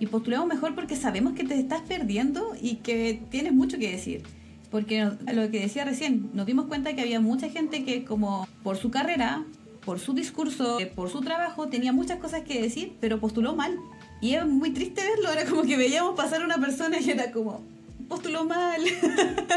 [0.00, 4.24] Y postulemos mejor porque sabemos que te estás perdiendo y que tienes mucho que decir.
[4.72, 8.76] Porque lo que decía recién, nos dimos cuenta que había mucha gente que como por
[8.76, 9.44] su carrera,
[9.84, 13.78] por su discurso, eh, por su trabajo, tenía muchas cosas que decir, pero postuló mal.
[14.20, 17.30] Y es muy triste verlo, era como que veíamos pasar a una persona y era
[17.30, 17.62] como,
[18.08, 18.80] postuló mal.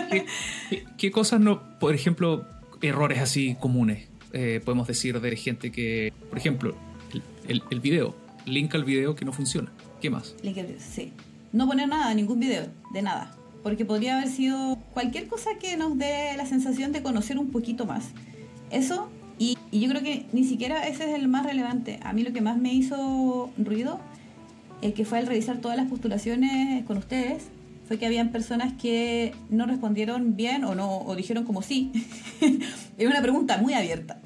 [0.98, 2.46] ¿Qué, cosas no, por ejemplo,
[2.82, 6.76] errores así comunes eh, podemos decir de gente que, por ejemplo,
[7.48, 8.14] el, el video,
[8.46, 9.72] link al video que no funciona.
[10.02, 10.36] ¿Qué más?
[10.44, 11.14] Link al video, sí.
[11.54, 13.32] No poner nada, ningún video, de nada.
[13.64, 17.86] Porque podría haber sido cualquier cosa que nos dé la sensación de conocer un poquito
[17.86, 18.10] más.
[18.70, 19.10] Eso,
[19.40, 22.00] y, y yo creo que ni siquiera ese es el más relevante.
[22.04, 24.00] A mí lo que más me hizo ruido,
[24.82, 27.44] el que fue al revisar todas las postulaciones con ustedes,
[27.88, 31.92] fue que habían personas que no respondieron bien o no o dijeron como sí.
[32.98, 34.20] es una pregunta muy abierta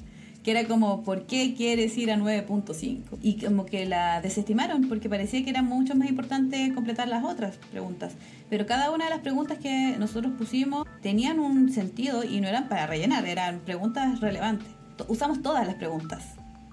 [0.44, 3.20] que era como, ¿por qué quieres ir a 9.5?
[3.22, 7.58] Y como que la desestimaron porque parecía que era mucho más importante completar las otras
[7.72, 8.14] preguntas.
[8.50, 12.70] Pero cada una de las preguntas que nosotros pusimos tenían un sentido y no eran
[12.70, 14.81] para rellenar, eran preguntas relevantes.
[15.08, 16.24] Usamos todas las preguntas.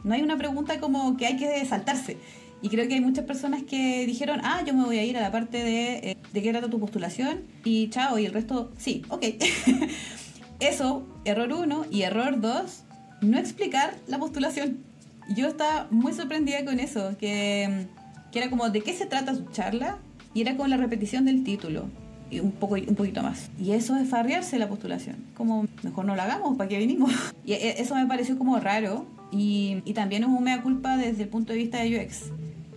[0.05, 2.19] No hay una pregunta como que hay que saltarse.
[2.61, 5.21] Y creo que hay muchas personas que dijeron, ah, yo me voy a ir a
[5.21, 9.03] la parte de, eh, de qué trata tu postulación y chao, y el resto, sí,
[9.09, 9.23] ok.
[10.61, 12.83] Eso, error 1 y error 2
[13.21, 14.79] no explicar la postulación.
[15.37, 17.87] Yo estaba muy sorprendida con eso, que,
[18.33, 19.99] que era como de qué se trata su charla
[20.35, 21.89] y era con la repetición del título.
[22.43, 23.51] Un, poco, un poquito más.
[23.59, 25.17] Y eso es farrearse la postulación.
[25.35, 27.13] Como, mejor no la hagamos, ¿para qué vinimos?
[27.45, 29.07] Y e, eso me pareció como raro.
[29.31, 32.25] Y, y también es un mea culpa desde el punto de vista de UX.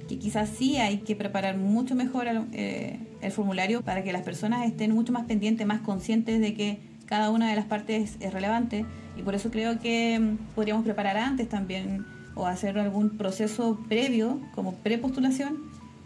[0.08, 4.24] Que quizás sí hay que preparar mucho mejor el, eh, el formulario para que las
[4.24, 8.34] personas estén mucho más pendientes, más conscientes de que cada una de las partes es
[8.34, 8.86] relevante.
[9.18, 14.40] Y por eso creo que mm, podríamos preparar antes también o hacer algún proceso previo,
[14.56, 15.58] como prepostulación,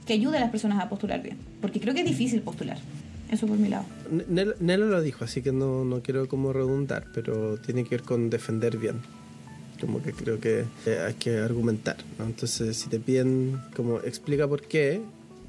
[0.06, 1.38] que ayude a las personas a postular bien.
[1.62, 2.78] Porque creo que es difícil postular.
[3.32, 3.86] Eso por mi lado.
[4.30, 8.30] Nelo lo dijo, así que no, no quiero como redundar, pero tiene que ver con
[8.30, 9.02] defender bien.
[9.82, 11.98] Como que creo que hay que argumentar.
[12.20, 15.02] Entonces, si te piden, como explica por qué,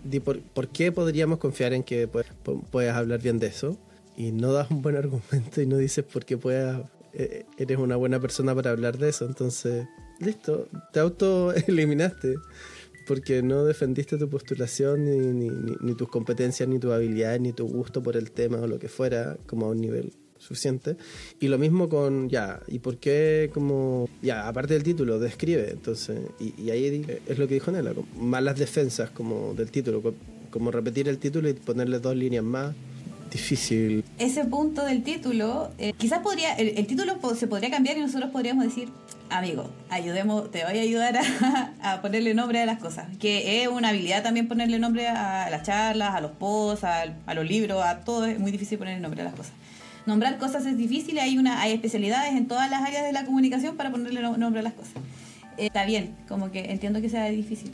[0.05, 2.09] di por, por qué podríamos confiar en que
[2.71, 3.77] puedas hablar bien de eso,
[4.17, 6.81] y no das un buen argumento y no dices por qué puedas,
[7.13, 9.27] eh, eres una buena persona para hablar de eso.
[9.27, 9.87] Entonces,
[10.19, 12.37] listo, te auto eliminaste
[13.07, 15.49] porque no defendiste tu postulación, ni,
[15.81, 18.89] ni, tus competencias, ni tu habilidades, ni tu gusto por el tema o lo que
[18.89, 20.97] fuera, como a un nivel suficiente.
[21.41, 25.71] Y lo mismo con, ya, ¿y por qué como, ya, aparte del título, describe?
[25.71, 30.03] Entonces, y, ahí es lo que dijo Nela, malas defensas como del título,
[30.51, 32.75] como repetir el título y ponerle dos líneas más
[33.31, 34.05] difícil.
[34.19, 38.65] Ese punto del título, eh, quizás podría, el, título se podría cambiar y nosotros podríamos
[38.65, 38.89] decir,
[39.31, 41.19] amigo, ayudemos, te voy a ayudar
[41.83, 45.63] a, ponerle nombre a las cosas, que es una habilidad también ponerle nombre a las
[45.63, 49.25] charlas, a los posts, a, los libros, a todo, es muy difícil ponerle nombre a
[49.25, 49.53] las cosas.
[50.07, 53.77] Nombrar cosas es difícil, hay, una, hay especialidades en todas las áreas de la comunicación
[53.77, 54.95] para ponerle nombre a las cosas.
[55.59, 57.73] Eh, está bien, como que entiendo que sea difícil.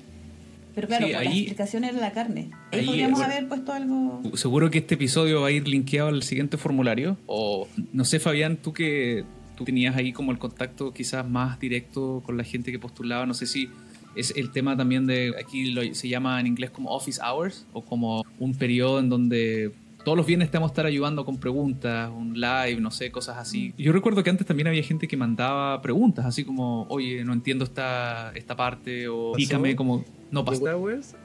[0.75, 2.51] Pero claro, la explicación era la carne.
[2.71, 4.23] Ahí, podríamos haber puesto algo.
[4.35, 7.19] Seguro que este episodio va a ir linkeado al siguiente formulario.
[7.27, 9.25] O no sé, Fabián, tú que
[9.65, 13.27] tenías ahí como el contacto quizás más directo con la gente que postulaba.
[13.27, 13.69] No sé si
[14.15, 18.25] es el tema también de aquí se llama en inglés como office hours o como
[18.39, 19.73] un periodo en donde
[20.05, 23.37] todos los viernes te vamos a estar ayudando con preguntas, un live, no sé, cosas
[23.39, 23.73] así.
[23.79, 27.65] Yo recuerdo que antes también había gente que mandaba preguntas, así como, oye, no entiendo
[27.65, 30.05] esta, esta parte, o dígame como...
[30.31, 30.63] No pasa.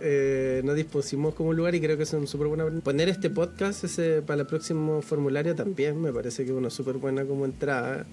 [0.01, 2.65] Eh, nos dispusimos como lugar y creo que es un súper buena.
[2.83, 6.97] Poner este podcast ese, para el próximo formulario también me parece que es una súper
[6.97, 8.05] buena como entrada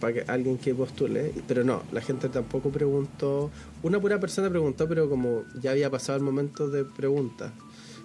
[0.00, 3.50] para que alguien que postule, pero no, la gente tampoco preguntó,
[3.82, 7.52] una pura persona preguntó, pero como ya había pasado el momento de preguntas,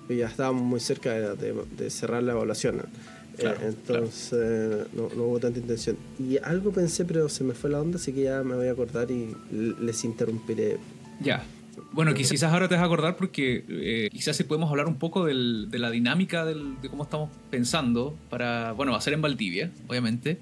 [0.10, 2.82] y ya estábamos muy cerca de, cerrar la evaluación.
[3.38, 5.98] Eh, entonces no, no, hubo tanta intención.
[6.20, 8.72] Y algo pensé, pero se me fue la onda, así que ya me voy a
[8.72, 10.78] acordar y les interrumpiré.
[11.22, 11.44] Ya,
[11.94, 15.26] bueno, quizás ahora te vas a acordar porque eh, quizás si podemos hablar un poco
[15.26, 16.56] de la dinámica de
[16.90, 20.38] cómo estamos pensando para, bueno, va a ser en Valdivia, obviamente.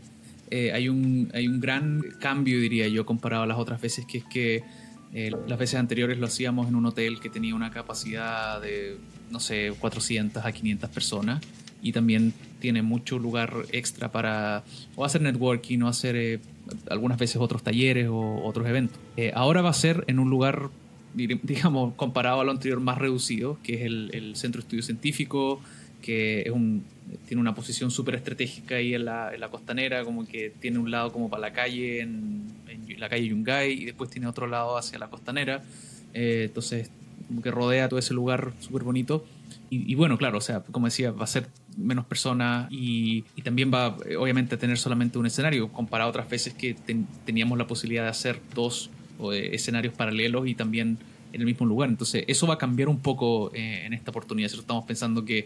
[0.52, 4.20] Eh, hay, un, hay un gran cambio, diría yo, comparado a las otras veces, que
[4.20, 4.64] es que
[5.14, 8.98] eh, las veces anteriores lo hacíamos en un hotel que tenía una capacidad de,
[9.32, 11.44] no sé, 400 a 500 personas
[11.82, 14.64] y también tiene mucho lugar extra para
[14.96, 16.42] o hacer networking o hacer
[16.90, 19.00] algunas veces otros talleres o otros eventos.
[19.34, 20.70] ahora va a ser en un lugar
[21.14, 25.62] digamos, comparado a lo anterior, más reducido, que es el, Centro de Estudio Científico,
[26.02, 26.84] que es un,
[27.28, 30.92] tiene una posición súper estratégica ahí en la, en la, costanera, como que tiene un
[30.92, 32.48] lado como para la calle, en,
[32.98, 35.64] la calle Yungay, y después tiene otro lado hacia la costanera.
[36.14, 36.90] Eh, entonces,
[37.28, 39.26] como que rodea todo ese lugar súper bonito.
[39.72, 43.72] Y, bueno, claro, o sea, como decía, va a ser menos personas y, y también
[43.72, 46.76] va, obviamente, a tener solamente un escenario, comparado a otras veces que
[47.24, 48.90] teníamos la posibilidad de hacer dos
[49.30, 50.98] de escenarios paralelos y también
[51.34, 51.90] en el mismo lugar.
[51.90, 54.52] Entonces, eso va a cambiar un poco eh, en esta oportunidad.
[54.52, 55.46] Estamos pensando que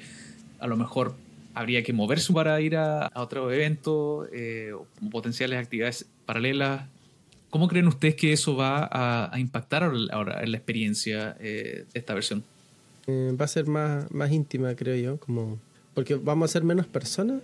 [0.60, 1.16] a lo mejor
[1.54, 4.74] habría que moverse para ir a, otro evento eh,
[5.12, 6.88] potenciales actividades paralelas.
[7.50, 12.14] ¿Cómo creen ustedes que eso va a, impactar ahora en la experiencia eh, de esta
[12.14, 12.44] versión?
[13.06, 15.60] va a ser más, más íntima, creo yo, como
[15.94, 17.42] porque vamos a ser menos personas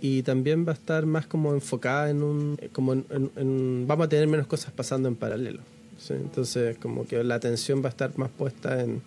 [0.00, 3.02] y también va a estar más como enfocada en un como
[3.86, 5.60] vamos a tener menos cosas pasando en paralelo
[6.10, 9.02] entonces como que la atención va a estar más puesta en,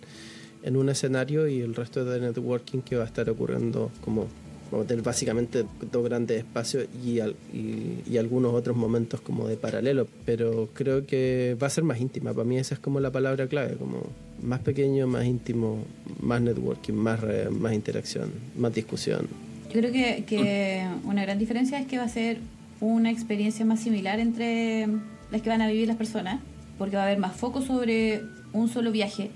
[0.62, 4.26] en un escenario y el resto de networking que va a estar ocurriendo como
[4.70, 7.20] vamos a tener básicamente dos grandes espacios y,
[7.56, 12.00] y, y, algunos otros momentos como de paralelo, pero creo que va a ser más
[12.00, 12.32] íntima.
[12.32, 14.02] Para mí esa es como la palabra clave, como
[14.42, 15.78] más pequeño, más íntimo,
[16.20, 19.26] más networking, más, más interacción, más discusión.
[19.72, 22.38] Yo creo que, que una gran diferencia es que va a ser
[22.80, 24.86] una experiencia más similar entre
[25.30, 26.40] las que van a vivir las personas,
[26.78, 29.30] porque va a haber más foco sobre un solo viaje,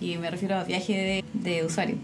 [0.00, 1.96] y me refiero a viaje de, de usuario,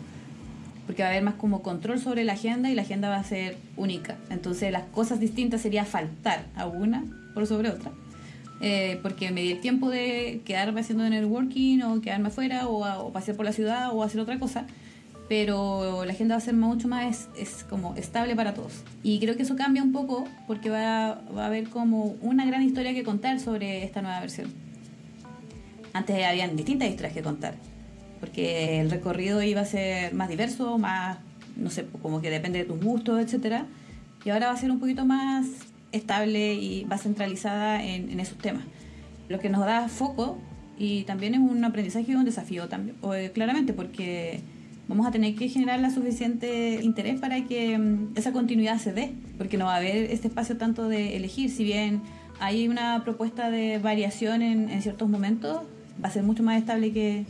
[0.87, 3.24] porque va a haber más como control sobre la agenda y la agenda va a
[3.24, 4.16] ser única.
[4.30, 7.04] Entonces las cosas distintas sería faltar a una
[7.35, 7.92] por sobre otra.
[8.61, 13.12] Eh, porque me di el tiempo de quedarme haciendo networking o quedarme afuera o, o
[13.12, 14.66] pasear por la ciudad o hacer otra cosa
[15.28, 18.72] pero la agenda va a ser mucho más es, como estable para todos.
[19.02, 22.62] Y creo que eso cambia un poco porque va, va a haber como una gran
[22.62, 24.52] historia que contar sobre esta nueva versión.
[25.92, 27.54] Antes habían distintas historias que contar,
[28.20, 31.18] porque el recorrido iba a ser más diverso, más,
[31.57, 33.66] no sé, como que depende de tus gustos, etcétera.
[34.24, 35.46] Y ahora va a ser un poquito más
[35.92, 38.64] estable y va centralizada en, en esos temas.
[39.29, 40.38] Lo que nos da foco
[40.79, 42.96] y también es un aprendizaje y un desafío también,
[43.33, 44.40] claramente, porque
[44.88, 49.12] vamos a tener que generar la suficiente interés para que mm, esa continuidad se dé,
[49.38, 52.02] porque no va a haber este espacio tanto de elegir, si bien
[52.40, 55.62] hay una propuesta de variación en, en ciertos momentos,
[56.02, 57.24] va a ser mucho más estable que,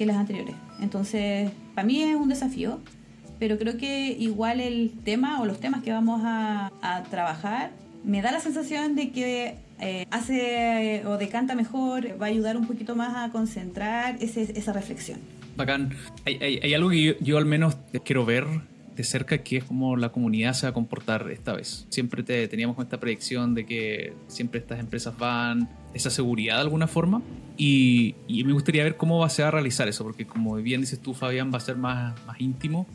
[0.00, 0.54] que las anteriores.
[0.80, 2.80] Entonces, para mí es un desafío,
[3.38, 8.22] pero creo que igual el tema o los temas que vamos a, a trabajar me
[8.22, 12.96] da la sensación de que eh, hace o decanta mejor, va a ayudar un poquito
[12.96, 15.18] más a concentrar ese, esa reflexión.
[15.54, 15.90] Bacán.
[16.24, 18.46] Hay, hay, hay algo que yo, yo, al menos quiero ver
[18.96, 21.86] de cerca, que es cómo la comunidad se va a comportar esta vez.
[21.90, 26.86] Siempre te, teníamos esta predicción de que siempre estas empresas van, esa seguridad de alguna
[26.86, 27.22] forma,
[27.56, 31.00] y, me gustaría ver cómo va, se va a realizar eso, porque como bien dices
[31.00, 32.86] tú, Fabián, va a ser más, más íntimo.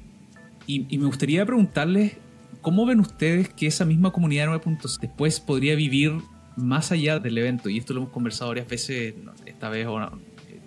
[0.68, 2.18] Y, me gustaría preguntarles
[2.66, 6.14] ¿Cómo ven ustedes que esa misma comunidad 9.0 después podría vivir
[6.56, 7.70] más allá del evento?
[7.70, 9.14] Y esto lo hemos conversado varias veces,
[9.46, 9.88] esta vez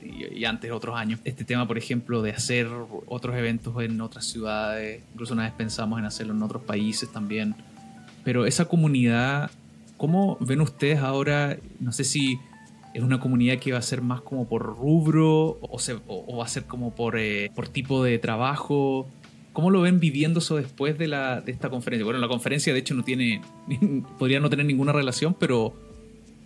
[0.03, 1.19] y antes otros años.
[1.25, 2.69] Este tema, por ejemplo, de hacer
[3.07, 7.57] otros eventos en otras ciudades, incluso una vez pensamos en hacerlo en otros países también.
[8.23, 9.51] Pero esa comunidad,
[9.99, 11.59] ¿cómo ven ustedes ahora?
[11.81, 12.41] No sé si
[12.95, 16.37] es una comunidad que va a ser más como por rubro o, se, o, o
[16.39, 19.07] va a ser como por, eh, por tipo de trabajo.
[19.53, 22.05] ¿Cómo lo ven viviendo eso después de, la, de esta conferencia?
[22.05, 23.43] Bueno, la conferencia de hecho no tiene,
[24.19, 25.75] podría no tener ninguna relación, pero,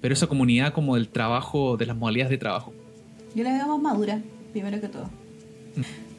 [0.01, 2.73] pero esa comunidad como del trabajo, de las modalidades de trabajo.
[3.35, 4.21] Yo la veo más madura,
[4.53, 5.09] primero que todo.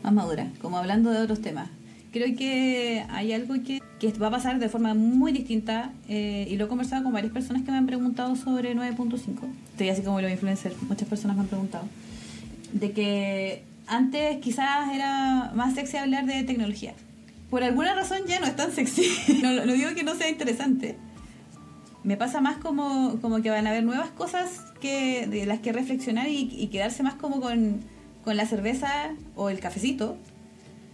[0.03, 1.69] Más madura, como hablando de otros temas.
[2.13, 6.57] Creo que hay algo que, que va a pasar de forma muy distinta eh, y
[6.57, 9.39] lo he conversado con varias personas que me han preguntado sobre 9.5.
[9.71, 11.85] Estoy así como los influencers, muchas personas me han preguntado.
[12.71, 16.93] De que antes quizás era más sexy hablar de tecnología.
[17.49, 19.09] Por alguna razón ya no es tan sexy.
[19.41, 20.95] no, no, digo que no sea interesante.
[22.03, 25.73] Me pasa más como, como que van a haber nuevas cosas que, de las que
[25.73, 27.79] reflexionar y, y quedarse más como con,
[28.23, 30.15] con, la cerveza o el cafecito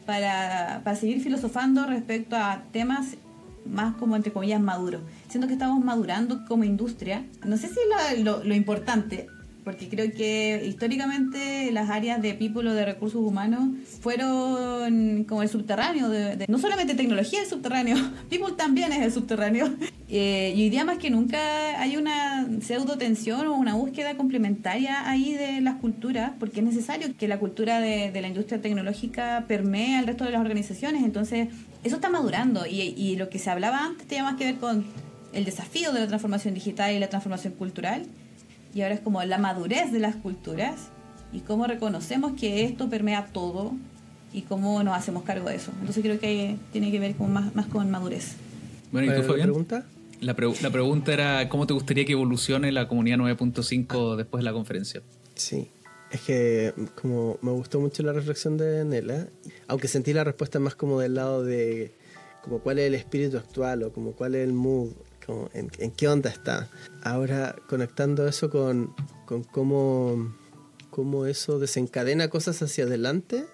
[0.09, 3.17] para, para seguir filosofando respecto a temas
[3.63, 5.03] más como entre comillas maduros.
[5.27, 7.27] Siento que estamos madurando como industria.
[7.45, 7.79] No sé si
[8.15, 9.27] lo, lo, lo importante,
[9.69, 13.69] porque creo que históricamente las áreas de people o de recursos humanos
[14.01, 17.95] fueron como el subterráneo, de, de, no solamente tecnología es subterráneo,
[18.31, 19.69] people también es el subterráneo.
[20.09, 25.07] Eh, y hoy día más que nunca hay una pseudo tensión o una búsqueda complementaria
[25.07, 29.45] ahí de las culturas, porque es necesario que la cultura de, de la industria tecnológica
[29.47, 31.49] permee al resto de las organizaciones, entonces
[31.83, 34.83] eso está madurando y, y lo que se hablaba antes tenía más que ver con
[35.31, 38.07] el desafío de la transformación digital y la transformación cultural
[38.73, 40.89] y ahora es como la madurez de las culturas
[41.31, 43.73] y cómo reconocemos que esto permea todo
[44.33, 45.71] y cómo nos hacemos cargo de eso.
[45.79, 48.35] Entonces creo que tiene que ver con más, más con madurez.
[48.91, 49.47] Bueno, ¿y tú, Fabián?
[49.47, 49.85] pregunta?
[50.21, 54.45] La, pre la pregunta era, ¿cómo te gustaría que evolucione la comunidad 9.5 después de
[54.45, 55.01] la conferencia?
[55.35, 55.69] Sí,
[56.11, 59.27] es que como me gustó mucho la reflexión de Nela,
[59.67, 61.93] aunque sentí la respuesta más como del lado de
[62.43, 64.91] como cuál es el espíritu actual o como cuál es el mood
[65.29, 66.67] como en, en, qué onda está.
[67.03, 68.95] Ahora conectando eso con,
[69.27, 70.35] con cómo,
[70.89, 73.45] cómo eso desencadena cosas hacia adelante,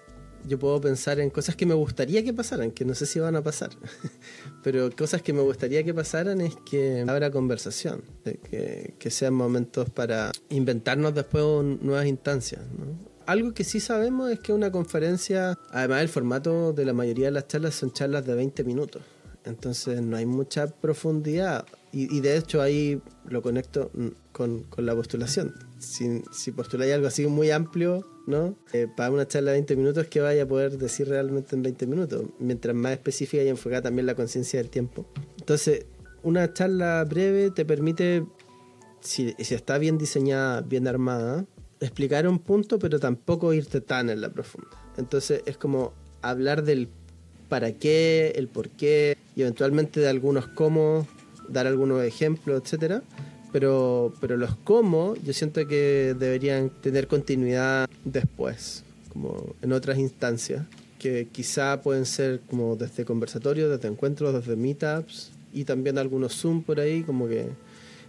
[0.48, 3.36] yo puedo pensar en cosas que me gustaría que pasaran, que no sé si van
[3.36, 3.70] a pasar,
[4.62, 9.90] pero cosas que me gustaría que pasaran es que habrá conversación, que, que sean momentos
[9.90, 11.44] para inventarnos después
[11.82, 12.62] nuevas instancias.
[12.78, 12.96] ¿no?
[13.26, 17.32] Algo que sí sabemos es que una conferencia, además el formato de la mayoría de
[17.32, 19.02] las charlas son charlas de 20 minutos.
[19.46, 21.64] Entonces no hay mucha profundidad.
[21.92, 23.90] Y, de hecho ahí lo conecto
[24.32, 25.54] con, con la postulación.
[25.78, 28.54] Si, si, postuláis algo así muy amplio, ¿no?
[28.74, 31.86] Eh, para una charla de 20 minutos, que vaya a poder decir realmente en 20
[31.86, 32.26] minutos?
[32.38, 35.06] Mientras más específica y enfocada también la conciencia del tiempo.
[35.38, 35.86] Entonces,
[36.22, 38.26] una charla breve te permite,
[39.00, 41.46] si, si está bien diseñada, bien armada,
[41.80, 44.68] explicar un punto, pero tampoco irte tan en la profunda.
[44.98, 46.88] Entonces, es como hablar del
[47.48, 51.06] para qué, el por qué, y eventualmente de algunos cómo,
[51.48, 53.02] dar algunos ejemplos, etcétera.
[53.52, 60.66] Pero, pero los cómo yo siento que deberían tener continuidad después, como en otras instancias,
[60.98, 66.62] que quizá pueden ser como desde conversatorios, desde encuentros, desde meetups y también algunos Zoom
[66.62, 67.48] por ahí, como que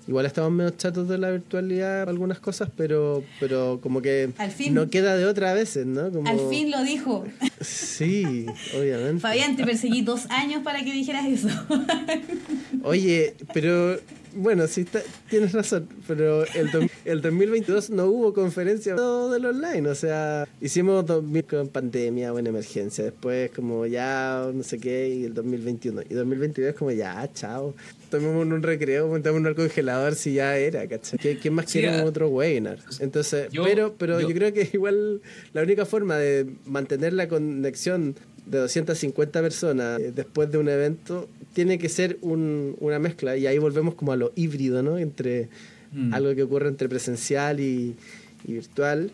[0.07, 4.73] Igual estamos medio chatos de la virtualidad algunas cosas, pero pero como que Al fin.
[4.73, 6.09] no queda de otra a veces, ¿no?
[6.11, 6.29] Como...
[6.29, 7.25] Al fin lo dijo.
[7.59, 8.45] Sí,
[8.77, 9.19] obviamente.
[9.19, 11.49] Fabián, te perseguí dos años para que dijeras eso.
[12.83, 13.99] Oye, pero
[14.37, 19.45] bueno, sí está- tienes razón, pero el, do- el 2022 no hubo conferencia todo del
[19.45, 24.79] online, o sea, hicimos 2000 con pandemia o en emergencia, después como ya no sé
[24.79, 27.73] qué, y el 2021, y 2022 como ya, chao,
[28.09, 31.19] tomemos un recreo, montémonos al congelador si ya era, ¿cachai?
[31.19, 32.79] ¿Qué, qué más Sí, quiere ah, otro webinar?
[32.99, 35.21] Entonces, yo- pero, pero yo, yo- creo que igual
[35.53, 38.15] la única forma de mantener la conexión
[38.49, 43.47] de 250 personas eh, después de un evento tiene que ser un- una mezcla y
[43.47, 44.97] ahí volvemos como a lo híbrido, ¿no?
[44.97, 45.49] Entre
[45.91, 46.13] Mm.
[46.13, 47.95] algo que ocurre entre presencial y,
[48.45, 49.09] y virtual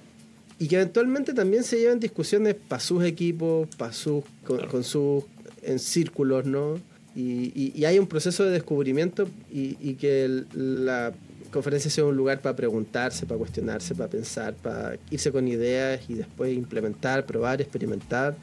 [0.59, 4.71] y que eventualmente también se llevan discusiones para sus equipos, para sus con, Claro.
[4.71, 5.23] con sus
[5.61, 6.79] en círculos, ¿no?
[7.15, 11.13] Y, y- y hay un proceso de descubrimiento y, que el- la
[11.51, 16.15] conferencia sea un lugar para preguntarse, para cuestionarse, para pensar, para irse con ideas y
[16.15, 18.35] después implementar, probar, experimentar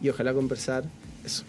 [0.00, 0.84] y ojalá conversar.
[1.24, 1.44] Eso.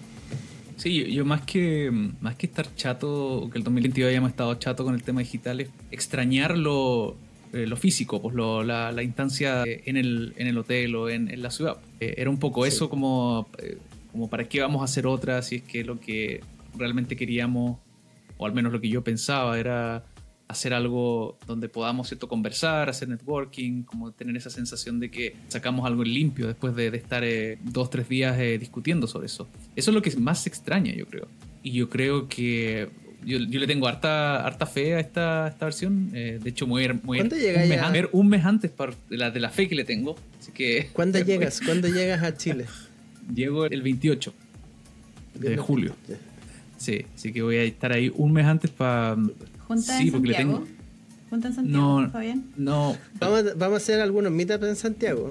[0.77, 1.91] Sí, yo, más que
[2.21, 5.59] más que estar chato, o que el 2022 hayamos estado chato con el tema digital,
[5.59, 7.17] es extrañar lo,
[7.51, 11.29] eh, lo físico, pues lo- la, la instancia en el, en el hotel o en,
[11.29, 11.77] en la ciudad.
[11.99, 12.69] Eh, era un poco Sí.
[12.69, 13.77] eso como, eh,
[14.13, 16.41] como para qué vamos a hacer otra si es que lo que
[16.77, 17.77] realmente queríamos,
[18.37, 20.05] o al menos lo que yo pensaba, era
[20.49, 25.85] hacer algo donde podamos cierto conversar, hacer networking, como tener esa sensación de que sacamos
[25.85, 29.47] algo en limpio después de, de estar eh, dos, tres días eh, discutiendo sobre eso.
[29.75, 31.27] Eso es lo que más extraña, yo creo.
[31.61, 32.89] Y yo creo que
[33.23, 36.09] yo, yo le tengo harta, harta fe a esta, esta versión.
[36.13, 37.89] Eh, de hecho, a ir ¿Cuándo llega un, mes, ya?
[37.91, 40.15] ver un mes antes para, de, la, de la fe que le tengo.
[40.39, 41.61] Así que ¿Cuándo llegas?
[41.63, 42.65] ¿Cuándo llegas a Chile?
[43.33, 44.33] llego el 28
[45.35, 45.95] de julio.
[46.77, 49.15] Sí, así que voy a estar ahí un mes antes para...
[49.69, 50.59] Junta Sí, en porque le Santiago.
[50.65, 50.79] tengo-
[51.29, 52.11] Junta en Santiago, No.
[52.11, 52.43] Fabián.
[52.57, 52.97] No.
[53.19, 55.29] Vamos, a- vamos a hacer algunos meetups en Santiago.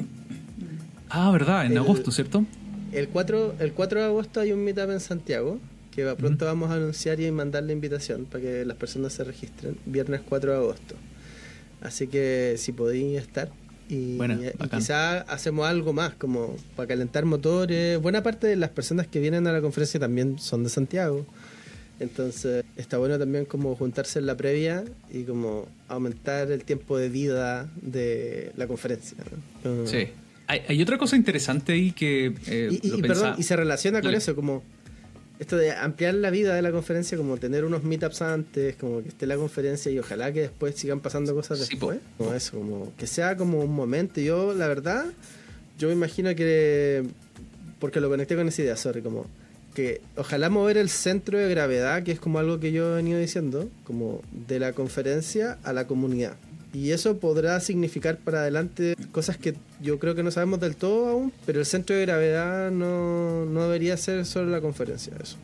[1.11, 2.45] Ah, verdad, en El- agosto, ¿cierto?
[2.93, 5.59] El 4, el 4 de agosto hay un meetup en Santiago
[5.91, 9.25] que va- pronto vamos a anunciar y mandar la invitación para que las personas se
[9.25, 9.77] registren.
[9.87, 10.95] Viernes 4 de agosto.
[11.81, 13.51] Así que si podéis estar.
[13.91, 18.01] Y, Buena, y quizás hacemos algo más, como para calentar motores.
[18.01, 21.25] Buena parte de las personas que vienen a la conferencia también son de Santiago.
[22.01, 27.09] Entonces está bueno también como juntarse en la previa y como aumentar el tiempo de
[27.09, 29.17] vida de la conferencia.
[29.65, 29.87] ¿no?
[29.87, 30.09] Sí.
[30.47, 33.57] Hay, hay otra cosa interesante ahí que eh, y, y- lo y, perdón, y se
[33.57, 34.63] relaciona con eso, como
[35.39, 39.09] esto de ampliar la vida de la conferencia, como tener unos meetups antes, como que
[39.09, 41.99] esté la conferencia y ojalá que después sigan pasando cosas Sí, después.
[42.17, 42.25] po.
[42.25, 44.21] Como eso, como que sea como un momento.
[44.21, 45.05] Yo, la verdad,
[45.79, 47.05] yo me imagino que,
[47.79, 49.27] porque lo conecté con esa idea, sorry, como
[49.79, 53.21] que ojalá mover el centro de gravedad, que es como algo que yo he venido
[53.21, 56.35] diciendo, como de la conferencia a la comunidad.
[56.75, 61.07] Y eso podrá significar para adelante cosas que yo creo que no sabemos del todo
[61.07, 65.37] aún, pero el centro de gravedad no, no debería ser solo la conferencia, eso.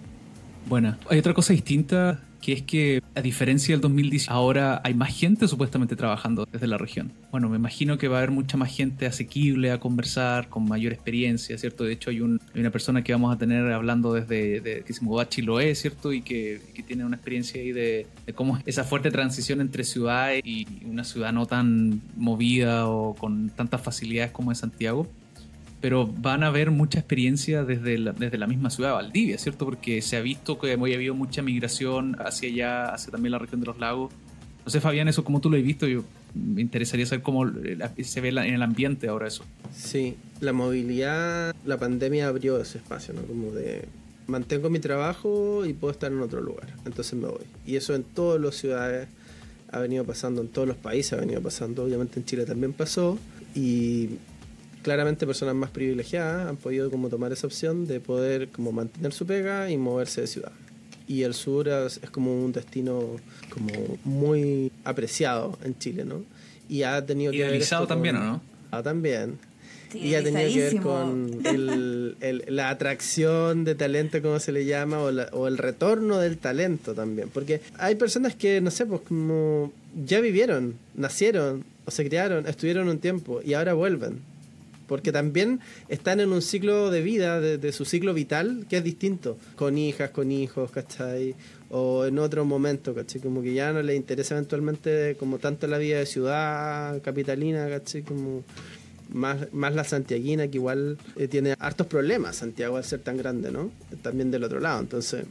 [0.66, 5.16] Bueno, hay otra cosa distinta que es que a diferencia del 2010 ahora hay más
[5.16, 7.10] gente supuestamente trabajando desde la región.
[7.30, 10.92] Bueno, me imagino que va a haber mucha más gente asequible a conversar, con mayor
[10.92, 11.84] experiencia, ¿cierto?
[11.84, 14.92] De hecho hay, un- hay una persona que vamos a tener hablando desde de, que
[14.92, 16.12] se mudó a Chiloé, ¿cierto?
[16.12, 20.66] Y que, tiene una experiencia ahí de, cómo es esa fuerte transición entre ciudades y
[20.84, 25.08] una ciudad no tan movida o con tantas facilidades como es Santiago
[25.84, 29.66] pero van a haber mucha experiencia desde la, desde la misma ciudad de Valdivia, ¿cierto?
[29.66, 33.38] Porque se ha visto que hoy ha habido mucha migración hacia allá, hacia también la
[33.38, 34.10] región de los lagos.
[34.64, 37.44] No sé, Fabián, eso cómo tú lo has visto, yo me interesaría saber cómo
[38.02, 39.44] se ve en el ambiente ahora eso.
[39.74, 43.20] Sí, la movilidad, la pandemia abrió ese espacio, ¿no?
[43.20, 43.86] Como de
[44.26, 47.44] mantengo mi trabajo y puedo estar en otro lugar, entonces me voy.
[47.66, 49.06] Y eso en todas las ciudades
[49.70, 53.18] ha venido pasando, en todos los países ha venido pasando, obviamente en Chile también pasó
[53.54, 54.12] y
[54.84, 59.26] claramente personas más privilegiadas han podido como tomar esa opción de poder como mantener su
[59.26, 60.52] pega y moverse de ciudad.
[61.08, 63.16] Y el sur es, es como un destino
[63.50, 63.72] como
[64.04, 66.22] muy apreciado en Chile, ¿no?
[66.68, 68.42] Y ha tenido que ver Idealizado esto también, con- ¿o no?
[68.70, 69.38] Ah, también.
[69.92, 74.50] Sí, y ha tenido que ver con el- el- la atracción de talento, como se
[74.52, 77.28] le llama, o, la- o el retorno del talento también.
[77.32, 79.72] Porque hay personas que, no sé, pues como
[80.06, 84.18] ya vivieron, nacieron, o se criaron, estuvieron un tiempo y ahora vuelven.
[84.86, 88.84] Porque también están en un ciclo de vida, de, de su ciclo vital, que es
[88.84, 89.38] distinto.
[89.56, 91.34] Con hijas, con hijos, ¿cachai?
[91.70, 93.20] O en otro momento, ¿cachai?
[93.20, 98.02] Como que ya no les interesa eventualmente como tanto la vida de ciudad capitalina, ¿cachai?
[98.02, 98.44] Como
[99.10, 103.70] más, la santiaguina, que igual eh, tiene hartos problemas Santiago al ser tan grande, ¿no?
[104.02, 105.24] También del otro lado, entonces,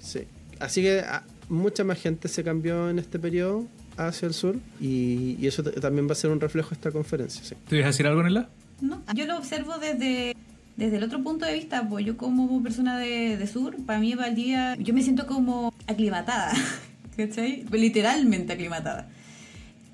[0.00, 0.20] sí.
[0.58, 5.36] Así que ah, mucha más gente se cambió en este periodo hacia el sur y,
[5.40, 7.42] y eso también va a ser un reflejo de esta conferencia.
[7.44, 7.54] Sí.
[7.68, 8.48] ¿Tú ibas a decir algo, Nela?
[8.82, 10.34] No, yo lo observo desde,
[10.76, 14.14] desde el otro punto de vista, pues yo como persona de, de sur, para mí
[14.14, 16.52] Valdivia, yo me siento como aclimatada,
[17.16, 17.64] ¿cachai?
[17.70, 19.08] Literalmente aclimatada.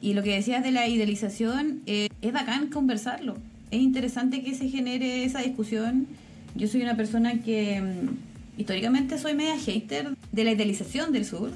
[0.01, 3.37] Y lo que decías de la idealización, eh, es bacán conversarlo.
[3.71, 6.07] Es interesante que se genere esa discusión.
[6.55, 11.53] Yo soy una persona que mm, históricamente soy media hater de la idealización del sur,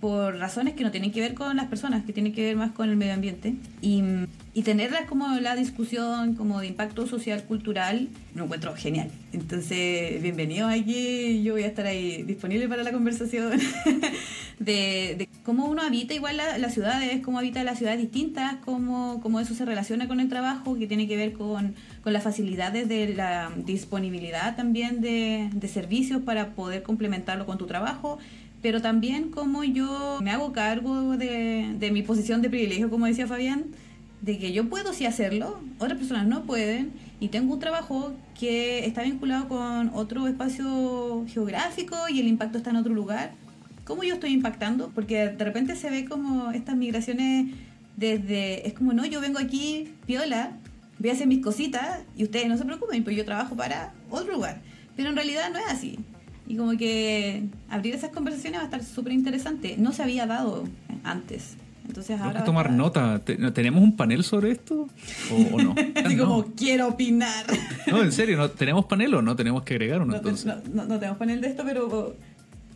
[0.00, 2.72] por razones que no tienen que ver con las personas, que tienen que ver más
[2.72, 3.54] con el medio ambiente.
[3.82, 4.02] Y,
[4.52, 9.10] y tenerla como la discusión como de impacto social, cultural, lo encuentro genial.
[9.32, 13.52] Entonces, bienvenido aquí, yo voy a estar ahí disponible para la conversación
[14.58, 19.38] de, cómo uno habita igual las la ciudades, cómo habita las ciudades distintas, cómo, cómo
[19.38, 23.14] eso se relaciona con el trabajo, que tiene que ver con, con las facilidades de
[23.14, 28.18] la disponibilidad también de, de servicios para poder complementarlo con tu trabajo
[28.62, 33.26] pero también como yo me hago cargo de, de, mi posición de privilegio, como decía
[33.26, 33.64] Fabián,
[34.20, 38.86] de que yo puedo sí hacerlo, otras personas no pueden, y tengo un trabajo que
[38.86, 43.32] está vinculado con otro espacio geográfico y el impacto está en otro lugar.
[43.84, 44.90] ¿Cómo yo estoy impactando?
[44.94, 47.52] Porque de repente se ve como estas migraciones
[47.96, 50.52] desde, es como, no, yo vengo aquí, piola,
[50.98, 54.32] voy a hacer mis cositas y ustedes no se preocupen, pues yo trabajo para otro
[54.32, 54.60] lugar.
[54.96, 55.98] Pero en realidad no es así.
[56.50, 59.76] Y como que abrir esas conversaciones va a estar súper interesante.
[59.78, 60.64] No se había dado
[61.04, 61.54] antes.
[61.86, 62.40] Entonces ahora.
[62.40, 62.76] que tomar estar...
[62.76, 63.20] nota.
[63.54, 64.88] ¿Tenemos un panel sobre esto?
[65.30, 65.76] ¿O, o no?
[66.04, 66.24] Así no.
[66.24, 67.46] como, quiero opinar.
[67.86, 68.50] No, en serio, ¿no?
[68.50, 69.36] ¿tenemos panel o no?
[69.36, 70.44] Tenemos que agregar uno no, entonces.
[70.44, 72.16] No, no, no, tenemos panel de esto, pero.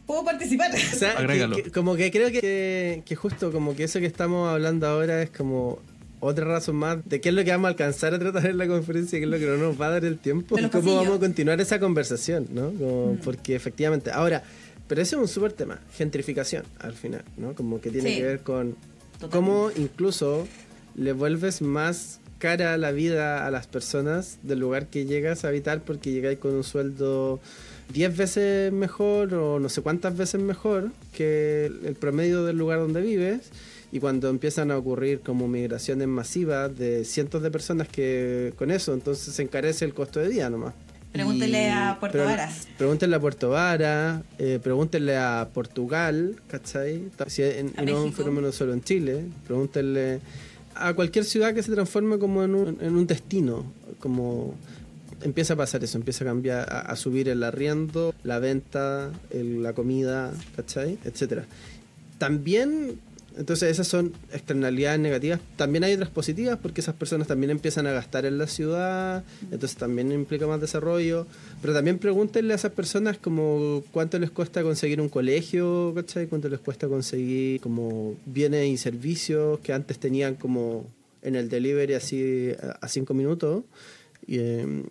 [0.07, 0.71] Puedo participar.
[0.73, 1.57] O sea, Agrégalo.
[1.57, 5.21] que, que, como que creo que, que justo como que eso que estamos hablando ahora
[5.21, 5.81] es como
[6.25, 8.67] otra razón más de qué es lo que vamos a alcanzar a tratar en la
[8.67, 11.17] conferencia, qué es lo que no nos va a dar el tiempo y cómo vamos
[11.17, 12.71] a continuar esa conversación, ¿no?
[12.71, 13.17] Como, mm.
[13.19, 14.43] Porque efectivamente, ahora,
[14.89, 17.55] pero ese es un súper tema, gentrificación al final, ¿no?
[17.55, 18.17] Como que tiene sí.
[18.17, 18.75] que ver con
[19.21, 19.29] Totalmente.
[19.31, 20.47] cómo incluso
[20.97, 25.83] le vuelves más cara la vida a las personas del lugar que llegas a habitar
[25.83, 27.41] porque llegáis con un sueldo
[27.93, 33.01] 10 veces mejor o no sé cuántas veces mejor que el promedio del lugar donde
[33.01, 33.51] vives
[33.95, 38.93] y cuando empiezan a ocurrir como migraciones masivas de cientos de personas que con eso,
[38.93, 40.75] entonces se encarece el costo de vida nomás.
[41.13, 42.67] Pregúntenle a Puerto pre Varas.
[42.77, 47.05] Pregúntenle a Puerto Varas, eh, pregúntenle a Portugal, ¿cachai?
[47.29, 50.19] Si en, no es un fenómeno solo en Chile, pregúntenle
[50.75, 53.65] a cualquier ciudad que se transforme como en un, en un destino,
[54.01, 54.57] como
[55.23, 59.63] empieza a pasar eso, empieza a cambiar, a, a subir el arriendo, la venta, el,
[59.63, 60.99] la comida, ¿cachai?
[61.05, 61.45] Etcétera.
[62.19, 62.99] También
[63.37, 65.41] entonces esas son externalidades negativas.
[65.57, 69.77] También hay otras positivas porque esas personas también empiezan a gastar en la ciudad, entonces
[69.77, 71.27] también implica más desarrollo.
[71.61, 76.29] Pero también pregúntenle a esas personas como cuánto les cuesta conseguir un colegio, ¿cachai?
[76.29, 80.87] Cuánto les cuesta conseguir como bienes y servicios que antes tenían como
[81.23, 83.65] en el delivery así a cinco minutos.
[84.27, 84.83] Y, eh,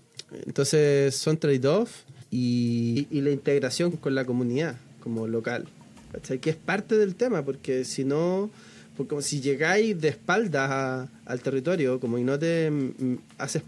[0.45, 5.67] entonces son trade-off y, y la integración con la comunidad como local.
[6.13, 6.39] ¿Cachai?
[6.39, 8.49] Que es parte del tema, porque si no,
[8.95, 13.63] porque como si llegáis de espaldas a, al territorio, como y no te mm, haces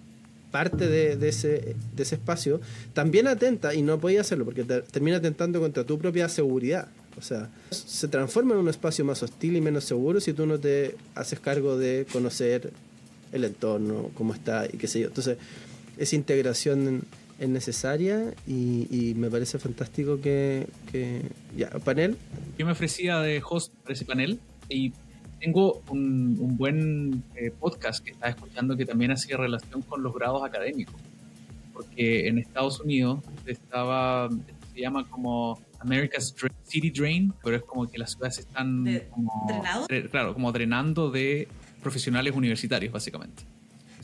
[0.52, 2.62] parte de, de, ese, de ese espacio,
[2.94, 6.88] también atenta, y no podía hacerlo, porque te, termina atentando contra tu propia seguridad.
[7.18, 10.60] O sea, se transforma en un espacio más hostil y menos seguro si tú no
[10.60, 12.72] te haces cargo de conocer
[13.32, 15.08] el entorno, cómo está y qué sé yo.
[15.08, 15.38] Entonces,
[15.98, 17.04] esa integración
[17.40, 21.22] es necesaria y, y, me parece fantástico que, que,
[21.56, 22.18] ya panel.
[22.58, 24.94] Yo me ofrecía de host para ese panel y
[25.40, 30.14] tengo un, un buen eh, podcast que estaba escuchando que también hacía relación con los
[30.14, 30.96] grados académicos.
[31.74, 34.30] Porque en Estados Unidos estaba
[34.74, 39.48] se llama como America's City Drain pero es como que las ciudades están ¿De, como
[40.12, 41.48] claro como drenando de
[41.82, 43.44] profesionales universitarios básicamente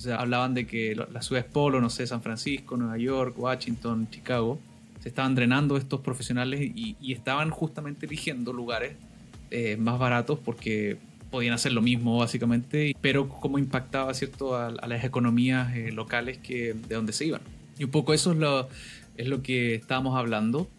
[0.01, 4.59] sea, hablaban de que las ciudades polo, no sé, San Francisco, Nueva York, Washington, Chicago,
[4.99, 8.95] se estaban drenando estos profesionales y, y estaban justamente eligiendo lugares
[9.49, 10.97] eh, más baratos porque
[11.29, 16.37] podían hacer lo mismo básicamente, pero cómo impactaba cierto a, a las economías eh, locales
[16.37, 17.41] que, de donde se iban.
[17.79, 18.69] Y un poco eso es lo,
[19.17, 20.69] es lo que estábamos hablando.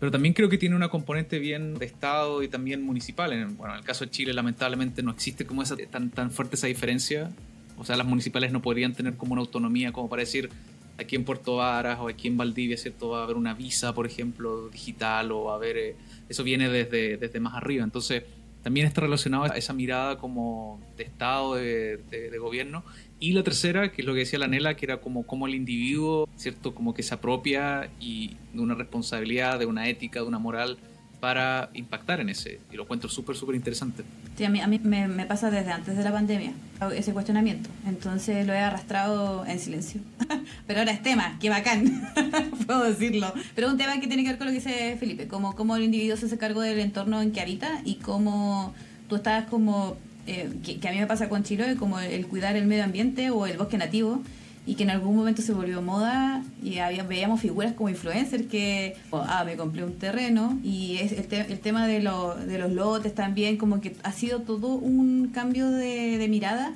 [0.00, 3.32] Pero también creo que tiene una componente bien de Estado y también municipal.
[3.32, 6.54] En, bueno, en el caso de Chile lamentablemente no existe como esa tan, tan fuerte
[6.54, 7.30] esa diferencia
[7.78, 10.50] o sea, las municipales no podrían tener como una autonomía como para decir
[10.98, 13.10] aquí en Puerto Varas o aquí en Valdivia, ¿cierto?
[13.10, 15.76] Va a haber una visa, por ejemplo, digital o va a haber...
[15.78, 15.96] Eh,
[16.28, 17.84] eso viene desde, desde más arriba.
[17.84, 18.24] Entonces,
[18.62, 22.84] también está relacionado a esa mirada como de Estado, de, de, de, gobierno.
[23.20, 25.54] Y la tercera, que es lo que decía la Nela, que era como, como el
[25.54, 26.74] individuo, ¿cierto?
[26.74, 30.78] Como que se apropia y de una responsabilidad, de una ética, de una moral
[31.20, 32.60] para impactar en ese.
[32.72, 34.04] Y lo encuentro súper, súper interesante.
[34.36, 36.52] Sí, a mí, a mí me, me, pasa desde antes de la pandemia
[36.94, 37.70] ese cuestionamiento.
[37.86, 40.00] Entonces lo he arrastrado en silencio.
[40.66, 42.12] Pero ahora es tema, qué bacán,
[42.66, 43.32] puedo decirlo.
[43.54, 45.76] Pero es un tema que tiene que ver con lo que dice Felipe, como cómo
[45.76, 48.74] el individuo se hace cargo del entorno en que habita y cómo
[49.08, 49.96] tú estás como,
[50.26, 53.30] eh, que, que, a mí me pasa con Chiloé, como el cuidar el medio ambiente
[53.30, 54.22] o el bosque nativo
[54.68, 58.96] y que en algún momento se volvió moda y había, veíamos figuras como influencers que,
[59.08, 62.70] oh, ah, me compré un terreno y es el, el tema de, lo, de, los
[62.70, 66.74] lotes también, como que ha sido todo un cambio de, mirada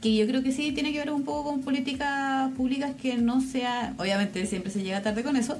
[0.00, 3.42] que yo creo que sí tiene que ver un poco con políticas públicas que no
[3.42, 5.58] sea, obviamente siempre se llega tarde con eso,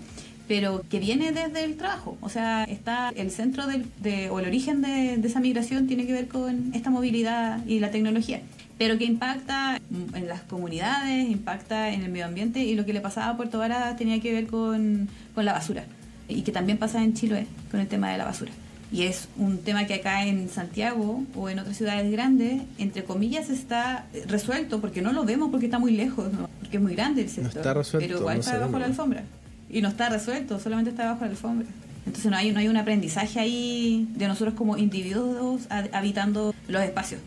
[0.49, 2.17] pero que viene desde el trabajo.
[2.23, 6.07] O sea, está el centro de, de o el origen de, de esa migración tiene
[6.07, 8.41] que ver con esta movilidad y la tecnología
[8.79, 9.81] pero que impacta
[10.15, 13.59] en las comunidades, impacta en el medio ambiente y lo que le pasaba a Puerto
[13.59, 15.85] Vara tenía que ver con, con la basura
[16.29, 18.53] y que también pasa en Chiloé con el tema de la basura.
[18.93, 23.51] Y es un tema que acá en Santiago o en otras ciudades grandes, entre comillas,
[23.51, 26.49] está resuelto porque no lo vemos porque está muy lejos, ¿no?
[26.61, 27.55] porque es muy grande el sector.
[27.55, 29.25] No está resuelto, pero igual no está bajo la alfombra.
[29.69, 31.67] Y no está resuelto, solamente está bajo la alfombra.
[32.07, 37.21] Entonces no hay, no hay un aprendizaje ahí de nosotros como individuos habitando los espacios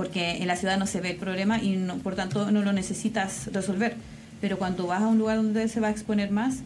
[0.00, 2.72] porque en la ciudad no se ve el problema y no, por tanto no lo
[2.72, 3.96] necesitas resolver.
[4.40, 6.60] Pero cuando vas a un lugar donde se va a exponer más,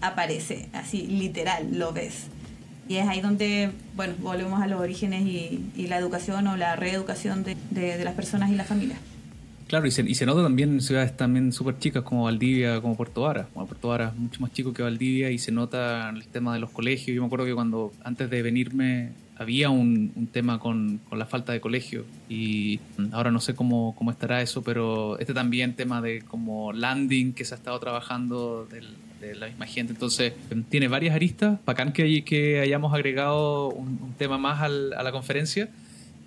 [0.00, 2.24] aparece, así literal, lo ves.
[2.88, 6.74] Y es ahí donde, bueno, volvemos a los orígenes y, y la educación o la
[6.74, 8.98] reeducación de, de, de, las personas y las familias.
[9.68, 12.96] Claro, y se, y se nota también en ciudades también súper chicas como Valdivia, como
[12.96, 13.46] Puerto Vara.
[13.54, 16.58] Bueno, Puerto Vara es mucho más chico que Valdivia y se nota el tema de
[16.58, 17.14] los colegios.
[17.14, 21.26] Yo me acuerdo que cuando antes de venirme había un, un tema con, con, la
[21.26, 22.80] falta de colegio y
[23.12, 27.44] ahora no sé cómo, cómo, estará eso, pero este también tema de como landing que
[27.44, 28.88] se ha estado trabajando del,
[29.20, 30.34] de la misma gente, entonces
[30.68, 35.12] tiene varias aristas, bacán que, que hayamos agregado un, un tema más al, a la
[35.12, 35.68] conferencia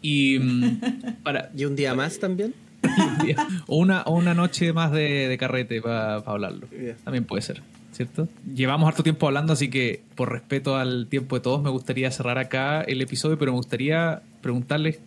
[0.02, 0.40] y
[1.24, 1.52] para...
[1.56, 2.54] ¿Y un día más también?
[3.68, 6.96] o, una, o una noche más de, de carrete para pa hablarlo, yeah.
[7.04, 7.62] también puede ser.
[7.96, 8.28] ¿Cierto?
[8.54, 12.38] Llevamos harto tiempo hablando, así que por respeto al tiempo de todos me gustaría cerrar
[12.38, 15.00] acá el episodio, pero me gustaría preguntarles,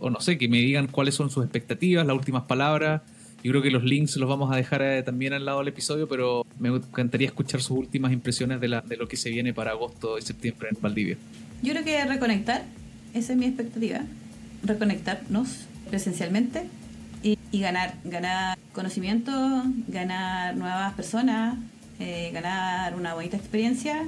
[0.00, 3.02] o no sé, que me digan cuáles son sus expectativas, las últimas palabras.
[3.44, 6.08] Yo creo que los links los vamos a dejar eh, también al lado del episodio,
[6.08, 9.70] pero me encantaría escuchar sus últimas impresiones de, la, de lo que se viene para
[9.72, 11.16] agosto y septiembre en Valdivia.
[11.62, 12.64] Yo creo que reconectar,
[13.12, 14.00] esa es mi expectativa,
[14.64, 16.64] reconectarnos presencialmente
[17.22, 19.30] y, y ganar, ganar conocimiento,
[19.88, 21.58] ganar nuevas personas,
[22.00, 24.06] eh, ganar una bonita experiencia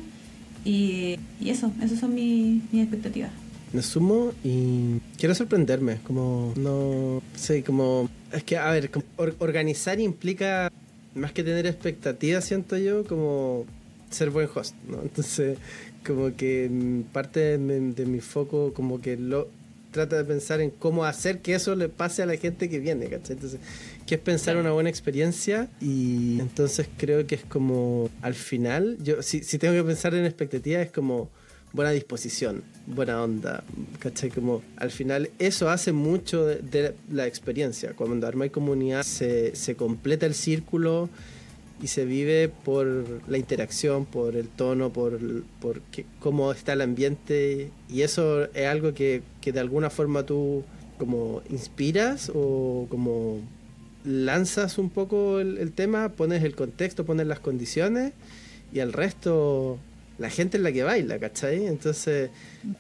[0.65, 3.31] y, y eso, esas son mis, mis expectativas.
[3.73, 10.01] Me sumo y quiero sorprenderme, como no sé, como es que a ver, or, organizar
[10.01, 10.71] implica
[11.15, 13.65] más que tener expectativas, siento yo, como
[14.11, 15.01] ser buen host, ¿no?
[15.03, 15.59] Entonces,
[16.07, 16.71] como que
[17.13, 19.49] parte de, de mi foco como que lo
[19.97, 23.09] trata de pensar en cómo hacer que eso le pase a la gente que viene,
[23.09, 23.37] ¿cachai?
[23.37, 23.61] Entonces,
[24.07, 29.23] que es pensar una buena experiencia y entonces creo que es como al final, yo
[29.23, 31.31] si, si tengo que pensar en expectativa es como
[31.73, 33.65] buena disposición, buena onda,
[33.99, 34.31] ¿cachai?
[34.31, 39.57] Como al final eso hace mucho de, de la experiencia, cuando arma y comunidad se,
[39.57, 41.09] se completa el círculo
[41.83, 42.87] y se vive por
[43.29, 45.19] la interacción, por el tono, por,
[45.61, 50.25] por qué, cómo está el ambiente y eso es algo que, que de alguna forma
[50.25, 50.65] tú
[50.99, 53.41] como inspiras o como
[54.05, 58.13] lanzas un poco el, tema, pones el contexto, pones las condiciones
[58.73, 59.79] y el resto
[60.19, 61.67] la gente es la que baila, ¿cachai?
[61.67, 62.31] Entonces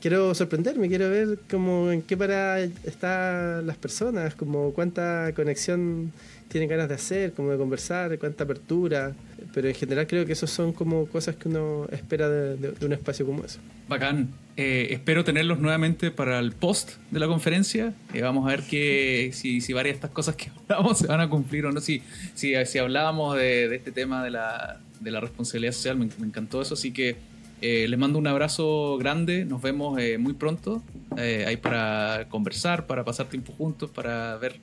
[0.01, 6.13] quiero sorprenderme, quiero ver como en qué para están las personas, como cuánta conexión
[6.49, 9.15] tienen ganas de hacer, como de conversar, cuánta apertura.
[9.53, 12.87] Pero en general creo que esos son como cosas que uno espera de, de, de
[12.87, 13.59] un espacio como eso.
[13.89, 14.29] Bacán.
[14.57, 17.93] Eh, espero tenerlos nuevamente para el post de la conferencia.
[18.15, 21.29] Eh, vamos a ver que, si, varias de estas cosas que hablamos se van a
[21.29, 21.81] cumplir o no.
[21.81, 22.03] Si,
[22.35, 26.27] si, si hablábamos de, de, este tema de la, de la responsabilidad social, me, me
[26.27, 26.73] encantó eso.
[26.73, 27.17] Así que
[27.61, 29.45] eh, les mando un abrazo grande.
[29.45, 30.83] Nos vemos eh, muy pronto.
[31.17, 34.57] ahí para conversar, para pasar tiempo juntos, para ver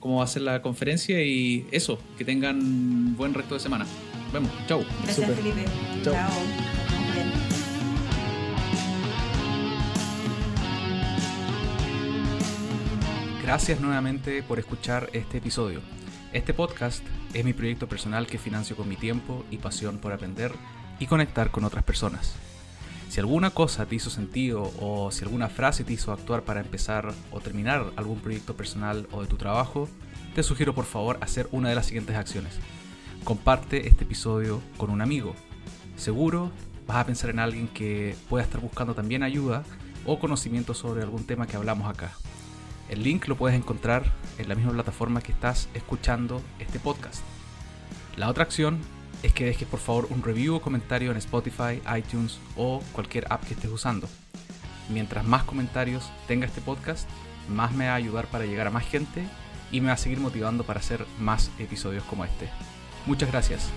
[0.00, 3.86] cómo va a ser la conferencia y eso, que tengan buen resto de semana.
[4.24, 4.50] Nos vemos.
[4.66, 4.84] Chau.
[5.04, 5.34] Gracias, Super.
[5.34, 5.64] Felipe.
[6.02, 6.14] Chau.
[6.14, 6.30] Chao.
[13.42, 15.80] Gracias nuevamente por escuchar este episodio.
[16.34, 20.52] Este podcast es mi proyecto personal que financio con mi tiempo y pasión por aprender
[21.00, 22.34] y conectar con otras personas.
[23.08, 27.14] Si alguna cosa te hizo sentido o si alguna frase te hizo actuar para empezar
[27.32, 29.88] o terminar algún proyecto personal o de tu trabajo,
[30.34, 32.58] te sugiero por favor hacer una de las siguientes acciones.
[33.24, 35.34] Comparte este episodio con un amigo.
[35.96, 36.52] Seguro
[36.86, 39.64] vas a pensar en alguien que pueda estar buscando también ayuda
[40.04, 42.12] o conocimiento sobre algún tema que hablamos acá.
[42.90, 47.22] El link lo puedes encontrar en la misma plataforma que estás escuchando este podcast.
[48.16, 48.78] La otra acción
[49.22, 53.44] es que dejes por favor un review o comentario en Spotify, iTunes o cualquier app
[53.44, 54.08] que estés usando.
[54.88, 57.08] Mientras más comentarios tenga este podcast,
[57.48, 59.26] más me va a ayudar para llegar a más gente
[59.70, 62.48] y me va a seguir motivando para hacer más episodios como este.
[63.06, 63.70] Muchas gracias.